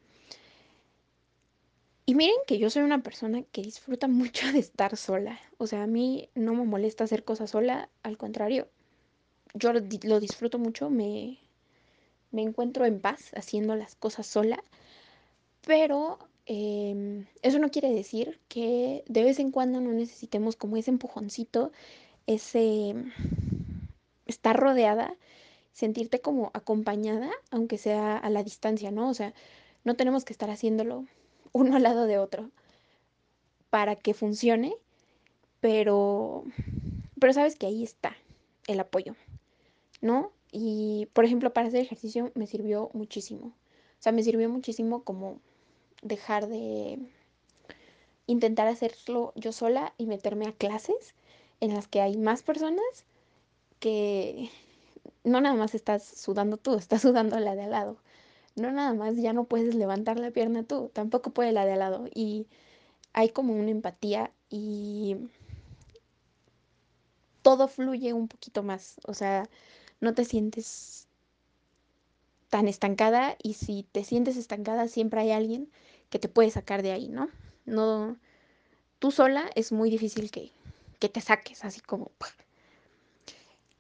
Y 2.07 2.15
miren 2.15 2.37
que 2.47 2.59
yo 2.59 2.71
soy 2.71 2.85
una 2.85 3.03
persona 3.03 3.43
que 3.43 3.61
disfruta 3.61 4.09
mucho 4.09 4.51
de 4.53 4.61
estar 4.61 4.97
sola. 4.97 5.39
O 5.59 5.67
sea, 5.67 5.83
a 5.83 5.87
mí 5.87 6.31
no 6.35 6.55
me 6.55 6.65
molesta 6.65 7.05
hacer 7.05 7.25
cosas 7.25 7.51
sola, 7.51 7.91
al 8.03 8.17
contrario, 8.17 8.69
yo 9.55 9.73
lo, 9.73 10.21
disfruto 10.21 10.59
mucho, 10.59 10.91
me, 10.91 11.39
me 12.31 12.43
encuentro 12.43 12.85
en 12.85 13.01
paz 13.01 13.33
haciendo 13.35 13.77
las 13.77 13.95
cosas 13.95 14.27
sola, 14.27 14.63
pero 15.67 16.19
eh, 16.51 17.27
eso 17.43 17.59
no 17.59 17.71
quiere 17.71 17.93
decir 17.93 18.41
que 18.49 19.05
de 19.07 19.23
vez 19.23 19.39
en 19.39 19.51
cuando 19.51 19.83
no 19.83 19.93
necesitemos 19.93 20.57
como 20.57 20.79
ese 20.79 20.91
empujoncito, 20.91 21.73
ese 22.27 22.95
estar 24.27 24.59
rodeada, 24.59 25.15
sentirte 25.73 26.21
como 26.23 26.51
acompañada, 26.55 27.31
aunque 27.51 27.77
sea 27.77 28.17
a 28.17 28.31
la 28.31 28.43
distancia, 28.43 28.91
¿no? 28.91 29.11
O 29.11 29.15
sea, 29.15 29.35
no 29.85 29.95
tenemos 29.95 30.25
que 30.25 30.33
estar 30.33 30.49
haciéndolo 30.49 31.05
uno 31.53 31.77
al 31.77 31.83
lado 31.83 32.07
de 32.07 32.19
otro 32.19 32.51
para 33.69 33.97
que 33.97 34.15
funcione, 34.15 34.75
pero, 35.61 36.45
pero 37.21 37.35
sabes 37.35 37.57
que 37.57 37.67
ahí 37.67 37.83
está 37.83 38.17
el 38.67 38.81
apoyo, 38.81 39.17
¿no? 40.01 40.33
Y, 40.51 41.09
por 41.13 41.27
ejemplo, 41.27 41.53
para 41.53 41.69
hacer 41.69 41.83
ejercicio 41.83 42.33
me 42.35 42.47
sirvió 42.47 42.91
muchísimo. 42.95 43.49
O 43.49 44.03
sea, 44.03 44.13
me 44.13 44.23
sirvió 44.23 44.49
muchísimo 44.49 45.05
como 45.05 45.43
dejar 46.03 46.49
de 46.49 46.99
intentar 48.27 48.69
hacerlo 48.69 49.33
yo 49.35 49.53
sola 49.53 49.95
y 49.99 50.07
meterme 50.07 50.47
a 50.47 50.53
clases 50.53 51.15
en 51.61 51.75
las 51.75 51.89
que 51.89 52.01
hay 52.01 52.17
más 52.17 52.43
personas 52.43 53.05
que 53.81 54.51
no 55.25 55.41
nada 55.41 55.55
más 55.55 55.75
estás 55.75 56.05
sudando 56.05 56.57
tú, 56.57 56.75
estás 56.79 57.03
sudando 57.03 57.39
la 57.41 57.55
de 57.57 57.65
al 57.65 57.71
lado. 57.71 57.97
No 58.57 58.73
nada 58.73 58.93
más 58.93 59.17
ya 59.17 59.33
no 59.33 59.45
puedes 59.45 59.75
levantar 59.75 60.19
la 60.19 60.31
pierna 60.31 60.65
tú, 60.65 60.91
tampoco 60.93 61.31
puede 61.31 61.53
la 61.53 61.65
de 61.65 61.73
al 61.73 61.79
lado. 61.79 62.07
Y 62.15 62.47
hay 63.13 63.31
como 63.31 63.55
una 63.55 63.71
empatía 63.71 64.33
y 64.51 65.17
todo 67.43 67.69
fluye 67.69 68.13
un 68.13 68.29
poquito 68.29 68.63
más. 68.63 68.97
O 69.07 69.15
sea, 69.15 69.49
no 70.01 70.15
te 70.15 70.25
sientes 70.25 71.07
tan 72.49 72.67
estancada 72.67 73.37
y 73.43 73.55
si 73.55 73.85
te 73.93 74.05
sientes 74.05 74.37
estancada 74.37 74.89
siempre 74.89 75.21
hay 75.21 75.31
alguien 75.33 75.71
que 76.11 76.19
te 76.19 76.29
puede 76.29 76.51
sacar 76.51 76.83
de 76.83 76.93
ahí, 76.93 77.09
¿no? 77.09 77.29
No, 77.67 78.17
tú 78.99 79.11
sola 79.11 79.51
es 79.55 79.73
muy 79.73 79.91
difícil 79.91 80.31
que, 80.31 80.53
que 80.99 81.09
te 81.09 81.21
saques 81.21 81.65
así 81.65 81.81
como... 81.81 82.11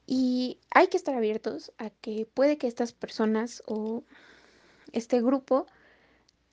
Y 0.06 0.58
hay 0.70 0.88
que 0.88 0.97
estar 0.97 1.14
abiertos 1.14 1.70
a 1.76 1.90
que 1.90 2.26
puede 2.32 2.56
que 2.56 2.66
estas 2.66 2.92
personas 2.94 3.62
o 3.66 4.04
este 4.92 5.20
grupo 5.20 5.66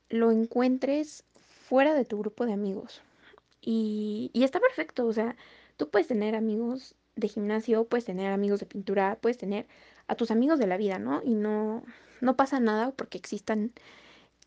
lo 0.09 0.31
encuentres 0.31 1.23
fuera 1.67 1.93
de 1.93 2.03
tu 2.03 2.17
grupo 2.19 2.45
de 2.45 2.51
amigos. 2.51 3.01
Y, 3.61 4.29
y, 4.33 4.43
está 4.43 4.59
perfecto, 4.59 5.07
o 5.07 5.13
sea, 5.13 5.37
tú 5.77 5.89
puedes 5.89 6.07
tener 6.07 6.35
amigos 6.35 6.95
de 7.15 7.29
gimnasio, 7.29 7.85
puedes 7.85 8.05
tener 8.05 8.31
amigos 8.31 8.59
de 8.59 8.65
pintura, 8.65 9.17
puedes 9.21 9.37
tener 9.37 9.67
a 10.07 10.15
tus 10.15 10.31
amigos 10.31 10.59
de 10.59 10.67
la 10.67 10.77
vida, 10.77 10.99
¿no? 10.99 11.21
Y 11.23 11.33
no, 11.33 11.83
no 12.21 12.35
pasa 12.35 12.59
nada 12.59 12.91
porque 12.91 13.17
existan 13.17 13.71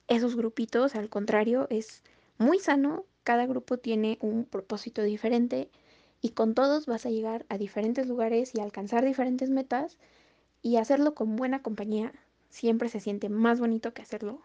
esos 0.09 0.37
grupitos, 0.37 0.94
al 0.94 1.09
contrario, 1.09 1.66
es 1.71 2.03
muy 2.38 2.59
sano, 2.59 3.05
cada 3.25 3.47
grupo 3.47 3.79
tiene 3.79 4.18
un 4.21 4.44
propósito 4.44 5.03
diferente 5.03 5.71
y 6.21 6.31
con 6.31 6.55
todos 6.55 6.87
vas 6.87 7.07
a 7.07 7.11
llegar 7.11 7.47
a 7.49 7.59
diferentes 7.59 8.07
lugares 8.07 8.55
y 8.55 8.61
alcanzar 8.61 9.05
diferentes 9.05 9.51
metas 9.51 9.99
y 10.62 10.77
hacerlo 10.77 11.14
con 11.14 11.37
buena 11.37 11.62
compañía 11.62 12.12
siempre 12.49 12.88
se 12.88 13.01
siente 13.01 13.29
más 13.29 13.61
bonito 13.61 13.92
que 13.92 14.03
hacerlo 14.03 14.42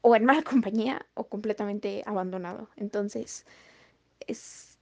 o 0.00 0.16
en 0.16 0.24
mala 0.24 0.42
compañía 0.42 1.06
o 1.14 1.24
completamente 1.24 2.02
abandonado. 2.06 2.68
Entonces, 2.76 3.46
es, 4.26 4.78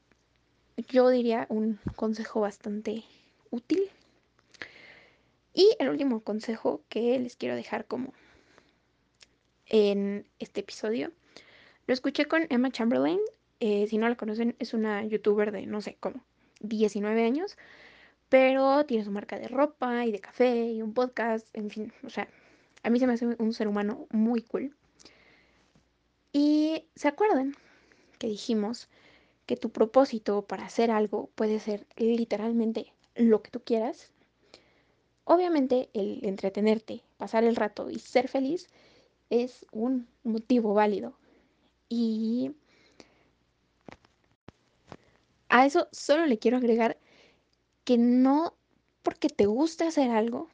yo 0.88 1.08
diría, 1.10 1.46
un 1.50 1.78
consejo 1.96 2.40
bastante 2.40 3.04
útil. 3.50 3.90
Y 5.54 5.74
el 5.78 5.88
último 5.88 6.20
consejo 6.20 6.82
que 6.88 7.18
les 7.18 7.36
quiero 7.36 7.56
dejar 7.56 7.86
como 7.86 8.12
en 9.68 10.26
este 10.38 10.60
episodio, 10.60 11.12
lo 11.86 11.94
escuché 11.94 12.26
con 12.26 12.46
Emma 12.50 12.70
Chamberlain. 12.70 13.20
Eh, 13.60 13.86
si 13.88 13.98
no 13.98 14.08
la 14.08 14.16
conocen, 14.16 14.56
es 14.58 14.74
una 14.74 15.04
youtuber 15.04 15.52
de, 15.52 15.66
no 15.66 15.80
sé, 15.80 15.96
como 16.00 16.24
19 16.60 17.24
años, 17.24 17.56
pero 18.28 18.84
tiene 18.86 19.04
su 19.04 19.10
marca 19.10 19.38
de 19.38 19.48
ropa 19.48 20.04
y 20.04 20.12
de 20.12 20.20
café 20.20 20.70
y 20.72 20.82
un 20.82 20.94
podcast, 20.94 21.48
en 21.56 21.70
fin, 21.70 21.92
o 22.04 22.10
sea, 22.10 22.28
a 22.82 22.90
mí 22.90 22.98
se 22.98 23.06
me 23.06 23.14
hace 23.14 23.26
un 23.26 23.52
ser 23.52 23.68
humano 23.68 24.06
muy 24.10 24.42
cool. 24.42 24.74
Y 26.32 26.84
se 26.94 27.08
acuerdan 27.08 27.54
que 28.18 28.26
dijimos 28.26 28.88
que 29.46 29.56
tu 29.56 29.70
propósito 29.70 30.42
para 30.42 30.66
hacer 30.66 30.90
algo 30.90 31.30
puede 31.34 31.60
ser 31.60 31.86
literalmente 31.96 32.92
lo 33.14 33.42
que 33.42 33.50
tú 33.50 33.60
quieras. 33.60 34.10
Obviamente 35.24 35.88
el 35.94 36.24
entretenerte, 36.24 37.02
pasar 37.16 37.44
el 37.44 37.56
rato 37.56 37.90
y 37.90 37.98
ser 37.98 38.28
feliz 38.28 38.68
es 39.30 39.66
un 39.72 40.08
motivo 40.24 40.74
válido. 40.74 41.16
Y 41.88 42.52
a 45.48 45.66
eso 45.66 45.88
solo 45.92 46.26
le 46.26 46.38
quiero 46.38 46.56
agregar 46.56 46.98
que 47.84 47.98
no 47.98 48.54
porque 49.02 49.28
te 49.28 49.46
guste 49.46 49.84
hacer 49.84 50.10
algo, 50.10 50.48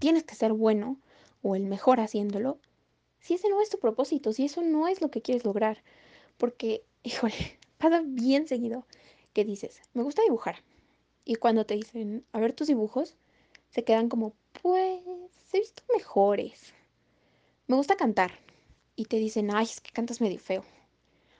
tienes 0.00 0.24
que 0.24 0.34
ser 0.34 0.52
bueno 0.52 0.98
o 1.42 1.54
el 1.54 1.64
mejor 1.64 2.00
haciéndolo, 2.00 2.58
si 3.20 3.34
ese 3.34 3.48
no 3.48 3.62
es 3.62 3.70
tu 3.70 3.78
propósito, 3.78 4.32
si 4.32 4.44
eso 4.44 4.62
no 4.62 4.88
es 4.88 5.00
lo 5.00 5.10
que 5.10 5.22
quieres 5.22 5.44
lograr. 5.44 5.82
Porque, 6.36 6.84
híjole, 7.04 7.58
pasa 7.78 8.02
bien 8.04 8.48
seguido 8.48 8.86
que 9.32 9.44
dices, 9.44 9.80
me 9.94 10.02
gusta 10.02 10.22
dibujar. 10.22 10.56
Y 11.24 11.36
cuando 11.36 11.64
te 11.64 11.74
dicen, 11.74 12.26
a 12.32 12.40
ver 12.40 12.52
tus 12.52 12.66
dibujos, 12.66 13.16
se 13.70 13.84
quedan 13.84 14.08
como, 14.08 14.34
pues, 14.60 15.00
he 15.52 15.60
visto 15.60 15.82
mejores. 15.94 16.74
Me 17.72 17.76
gusta 17.76 17.96
cantar. 17.96 18.32
Y 18.96 19.06
te 19.06 19.16
dicen, 19.16 19.50
ay, 19.50 19.64
es 19.64 19.80
que 19.80 19.92
cantas 19.92 20.20
medio 20.20 20.38
feo. 20.38 20.62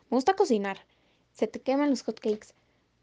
Me 0.08 0.16
gusta 0.16 0.32
cocinar. 0.32 0.78
Se 1.34 1.46
te 1.46 1.60
queman 1.60 1.90
los 1.90 2.04
hotcakes. 2.04 2.54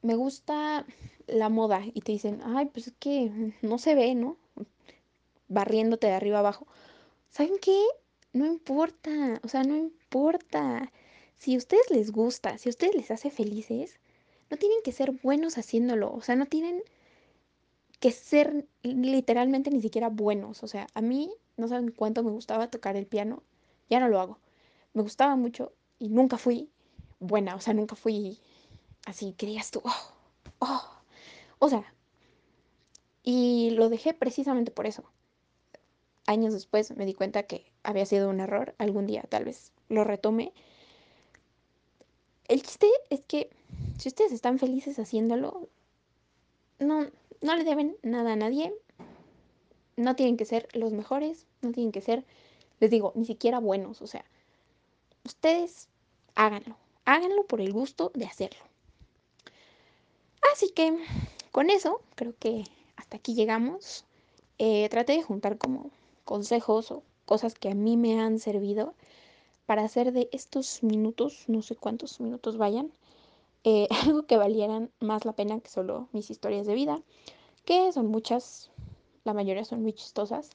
Me 0.02 0.16
gusta 0.16 0.84
la 1.28 1.50
moda. 1.50 1.84
Y 1.94 2.02
te 2.02 2.12
dicen, 2.12 2.42
ay, 2.44 2.66
pues 2.74 2.88
es 2.88 2.94
que 2.98 3.54
no 3.62 3.78
se 3.78 3.94
ve, 3.94 4.16
¿no? 4.16 4.38
Barriéndote 5.48 6.08
de 6.08 6.14
arriba 6.14 6.40
abajo. 6.40 6.66
¿Saben 7.30 7.60
qué? 7.62 7.80
no 8.34 8.48
importa, 8.48 9.40
o 9.44 9.48
sea, 9.48 9.62
no 9.62 9.76
importa. 9.76 10.92
Si 11.38 11.54
a 11.54 11.60
ustedes 11.60 11.92
les 11.92 12.12
gusta, 12.12 12.58
si 12.58 12.70
a 12.70 12.72
ustedes 12.72 12.96
les 12.96 13.12
hace 13.12 13.30
felices, 13.30 14.00
no 14.50 14.58
tienen 14.58 14.80
que 14.84 14.92
ser 14.92 15.12
buenos 15.12 15.60
haciéndolo, 15.60 16.12
o 16.12 16.22
sea, 16.22 16.36
no 16.36 16.48
tienen 16.48 16.82
que 18.00 18.12
ser 18.12 18.66
literalmente 18.82 19.70
ni 19.70 19.82
siquiera 19.82 20.10
buenos. 20.10 20.64
O 20.64 20.68
sea, 20.68 20.88
a 20.96 21.02
mí 21.02 21.30
no 21.60 21.68
saben 21.68 21.92
cuánto 21.92 22.24
me 22.24 22.32
gustaba 22.32 22.70
tocar 22.70 22.96
el 22.96 23.08
piano, 23.08 23.44
ya 23.90 24.00
no 24.00 24.08
lo 24.10 24.20
hago. 24.20 24.40
Me 24.94 25.02
gustaba 25.02 25.36
mucho 25.36 25.74
y 26.00 26.10
nunca 26.10 26.38
fui 26.38 26.70
buena, 27.20 27.56
o 27.56 27.62
sea, 27.62 27.74
nunca 27.74 27.96
fui 27.96 28.40
así 29.06 29.34
que 29.34 29.46
digas 29.46 29.72
tú, 29.72 29.82
oh, 29.84 30.14
oh. 30.60 30.82
O 31.60 31.70
sea, 31.70 31.94
y 33.24 33.72
lo 33.72 33.90
dejé 33.90 34.14
precisamente 34.14 34.72
por 34.72 34.88
eso 34.88 35.04
años 36.30 36.54
después 36.54 36.96
me 36.96 37.08
di 37.08 37.16
cuenta 37.16 37.44
que 37.44 37.66
había 37.82 38.06
sido 38.06 38.30
un 38.30 38.40
error. 38.40 38.76
Algún 38.78 39.08
día 39.08 39.24
tal 39.30 39.46
vez 39.46 39.72
lo 39.90 40.04
retome. 40.04 40.54
El 42.48 42.62
chiste 42.62 42.88
es 43.10 43.22
que 43.22 43.50
si 43.98 44.10
ustedes 44.10 44.32
están 44.32 44.60
felices 44.60 45.00
haciéndolo, 45.00 45.70
no, 46.78 47.08
no 47.42 47.56
le 47.56 47.64
deben 47.64 47.98
nada 48.04 48.34
a 48.34 48.36
nadie. 48.36 48.74
No 49.98 50.16
tienen 50.16 50.38
que 50.38 50.46
ser 50.46 50.68
los 50.74 50.94
mejores, 50.94 51.48
no 51.62 51.72
tienen 51.72 51.92
que 51.92 52.02
ser, 52.02 52.24
les 52.80 52.92
digo, 52.92 53.12
ni 53.16 53.26
siquiera 53.26 53.60
buenos. 53.60 54.02
O 54.02 54.08
sea, 54.08 54.26
ustedes 55.26 55.88
háganlo. 56.36 56.76
Háganlo 57.06 57.46
por 57.46 57.62
el 57.62 57.74
gusto 57.74 58.12
de 58.14 58.26
hacerlo. 58.26 58.60
Así 60.54 60.70
que 60.70 60.98
con 61.52 61.70
eso 61.70 62.02
creo 62.16 62.34
que 62.38 62.64
hasta 62.96 63.18
aquí 63.18 63.34
llegamos. 63.34 64.06
Eh, 64.58 64.88
traté 64.90 65.14
de 65.14 65.24
juntar 65.24 65.58
como 65.58 65.92
consejos 66.26 66.92
o 66.92 67.04
cosas 67.26 67.56
que 67.56 67.70
a 67.70 67.76
mí 67.76 67.98
me 67.98 68.20
han 68.20 68.40
servido 68.40 68.94
para 69.66 69.84
hacer 69.84 70.12
de 70.12 70.30
estos 70.32 70.84
minutos, 70.84 71.44
no 71.48 71.62
sé 71.62 71.76
cuántos 71.76 72.20
minutos 72.20 72.58
vayan, 72.58 72.92
eh, 73.64 73.88
algo 74.04 74.24
que 74.24 74.38
valieran 74.38 74.90
más 75.00 75.26
la 75.26 75.34
pena 75.34 75.60
que 75.60 75.70
solo 75.70 76.08
mis 76.12 76.30
historias 76.30 76.66
de 76.66 76.74
vida, 76.74 77.02
que 77.66 77.92
son 77.92 78.08
muchas, 78.08 78.72
la 79.24 79.34
mayoría 79.34 79.66
son 79.66 79.84
muy 79.84 79.94
chistosas. 79.94 80.50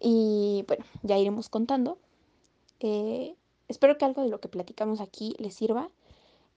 Y 0.00 0.64
bueno, 0.66 0.84
ya 1.02 1.18
iremos 1.18 1.48
contando. 1.48 1.98
Eh, 2.80 3.34
espero 3.68 3.98
que 3.98 4.06
algo 4.06 4.22
de 4.22 4.30
lo 4.30 4.40
que 4.40 4.48
platicamos 4.48 5.00
aquí 5.00 5.34
les 5.38 5.54
sirva. 5.54 5.90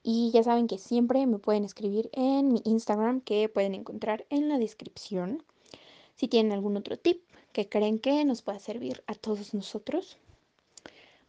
Y 0.01 0.31
ya 0.31 0.43
saben 0.43 0.67
que 0.67 0.77
siempre 0.77 1.25
me 1.27 1.39
pueden 1.39 1.63
escribir 1.63 2.09
en 2.13 2.51
mi 2.51 2.61
Instagram 2.65 3.21
que 3.21 3.47
pueden 3.49 3.73
encontrar 3.73 4.25
en 4.29 4.49
la 4.49 4.57
descripción. 4.57 5.43
Si 6.15 6.27
tienen 6.27 6.51
algún 6.51 6.75
otro 6.75 6.97
tip 6.97 7.21
que 7.53 7.69
creen 7.69 7.99
que 7.99 8.25
nos 8.25 8.41
pueda 8.41 8.59
servir 8.59 9.03
a 9.07 9.15
todos 9.15 9.53
nosotros. 9.53 10.17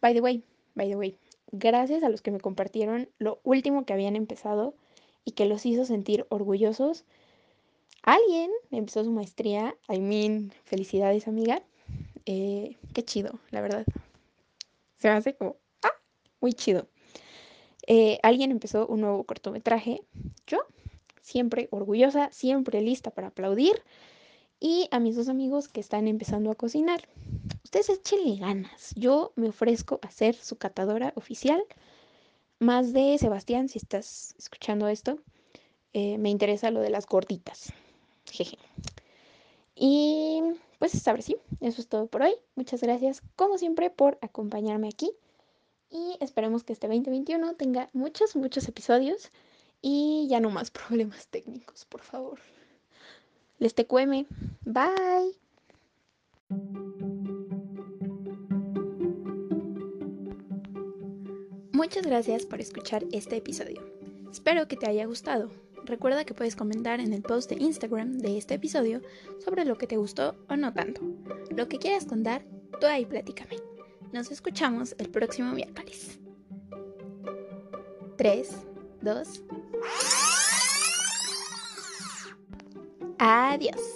By 0.01 0.13
the 0.13 0.21
way, 0.21 0.43
by 0.73 0.89
the 0.89 0.97
way, 0.97 1.17
gracias 1.51 2.03
a 2.03 2.09
los 2.09 2.21
que 2.21 2.31
me 2.31 2.39
compartieron 2.39 3.09
lo 3.17 3.39
último 3.43 3.85
que 3.85 3.93
habían 3.93 4.15
empezado 4.15 4.73
y 5.23 5.31
que 5.31 5.45
los 5.45 5.65
hizo 5.65 5.85
sentir 5.85 6.25
orgullosos. 6.29 7.05
Alguien 8.03 8.51
empezó 8.71 9.03
su 9.03 9.11
maestría, 9.11 9.75
I 9.89 9.99
mean, 9.99 10.51
felicidades 10.63 11.27
amiga. 11.27 11.63
Eh, 12.25 12.77
qué 12.93 13.03
chido, 13.03 13.39
la 13.51 13.61
verdad. 13.61 13.85
Se 14.97 15.09
hace 15.09 15.35
como, 15.35 15.57
ah, 15.83 15.91
muy 16.41 16.53
chido. 16.53 16.87
Eh, 17.87 18.19
alguien 18.23 18.51
empezó 18.51 18.87
un 18.87 19.01
nuevo 19.01 19.23
cortometraje. 19.23 20.01
Yo, 20.47 20.59
siempre 21.21 21.67
orgullosa, 21.71 22.29
siempre 22.31 22.81
lista 22.81 23.11
para 23.11 23.27
aplaudir. 23.27 23.83
Y 24.59 24.87
a 24.91 24.99
mis 24.99 25.15
dos 25.15 25.29
amigos 25.29 25.67
que 25.67 25.81
están 25.81 26.07
empezando 26.07 26.49
a 26.49 26.55
cocinar. 26.55 27.07
Ustedes 27.63 27.89
échenle 27.89 28.37
ganas. 28.37 28.93
Yo 28.95 29.33
me 29.35 29.49
ofrezco 29.49 29.99
a 30.01 30.09
ser 30.09 30.35
su 30.35 30.57
catadora 30.57 31.13
oficial. 31.15 31.61
Más 32.59 32.93
de 32.93 33.17
Sebastián, 33.19 33.67
si 33.67 33.79
estás 33.79 34.33
escuchando 34.39 34.87
esto, 34.87 35.19
eh, 35.93 36.17
me 36.17 36.29
interesa 36.29 36.71
lo 36.71 36.79
de 36.79 36.89
las 36.89 37.05
gorditas. 37.05 37.73
Jeje. 38.31 38.57
Y 39.75 40.41
pues 40.79 41.07
ahora 41.07 41.21
sí, 41.21 41.37
eso 41.61 41.81
es 41.81 41.87
todo 41.87 42.07
por 42.07 42.21
hoy. 42.23 42.33
Muchas 42.55 42.81
gracias, 42.81 43.21
como 43.35 43.57
siempre, 43.57 43.89
por 43.89 44.17
acompañarme 44.21 44.87
aquí. 44.87 45.11
Y 45.89 46.17
esperemos 46.19 46.63
que 46.63 46.73
este 46.73 46.87
2021 46.87 47.55
tenga 47.55 47.89
muchos, 47.93 48.35
muchos 48.35 48.67
episodios. 48.67 49.31
Y 49.81 50.27
ya 50.29 50.39
no 50.39 50.49
más 50.49 50.71
problemas 50.71 51.27
técnicos, 51.27 51.85
por 51.85 52.01
favor. 52.01 52.39
Les 53.59 53.73
te 53.73 53.85
cueme. 53.85 54.25
Bye. 54.65 55.35
Muchas 61.71 62.05
gracias 62.05 62.45
por 62.45 62.61
escuchar 62.61 63.05
este 63.11 63.37
episodio. 63.37 63.81
Espero 64.31 64.67
que 64.67 64.75
te 64.75 64.87
haya 64.87 65.05
gustado. 65.05 65.64
Recuerda 65.85 66.25
que 66.25 66.33
puedes 66.33 66.55
comentar 66.55 66.99
en 66.99 67.13
el 67.13 67.21
post 67.21 67.49
de 67.49 67.61
Instagram 67.61 68.17
de 68.17 68.37
este 68.37 68.55
episodio 68.55 69.01
sobre 69.43 69.65
lo 69.65 69.77
que 69.77 69.85
te 69.85 69.97
gustó 69.97 70.35
o 70.49 70.55
no 70.55 70.73
tanto. 70.73 71.01
Lo 71.51 71.67
que 71.67 71.77
quieras 71.77 72.05
contar, 72.05 72.43
tú 72.79 72.87
ahí 72.87 73.05
platícame. 73.05 73.57
Nos 74.11 74.31
escuchamos 74.31 74.95
el 74.97 75.09
próximo 75.09 75.51
miércoles. 75.51 76.19
3, 78.17 78.49
2. 79.01 79.43
Adiós. 83.19 83.94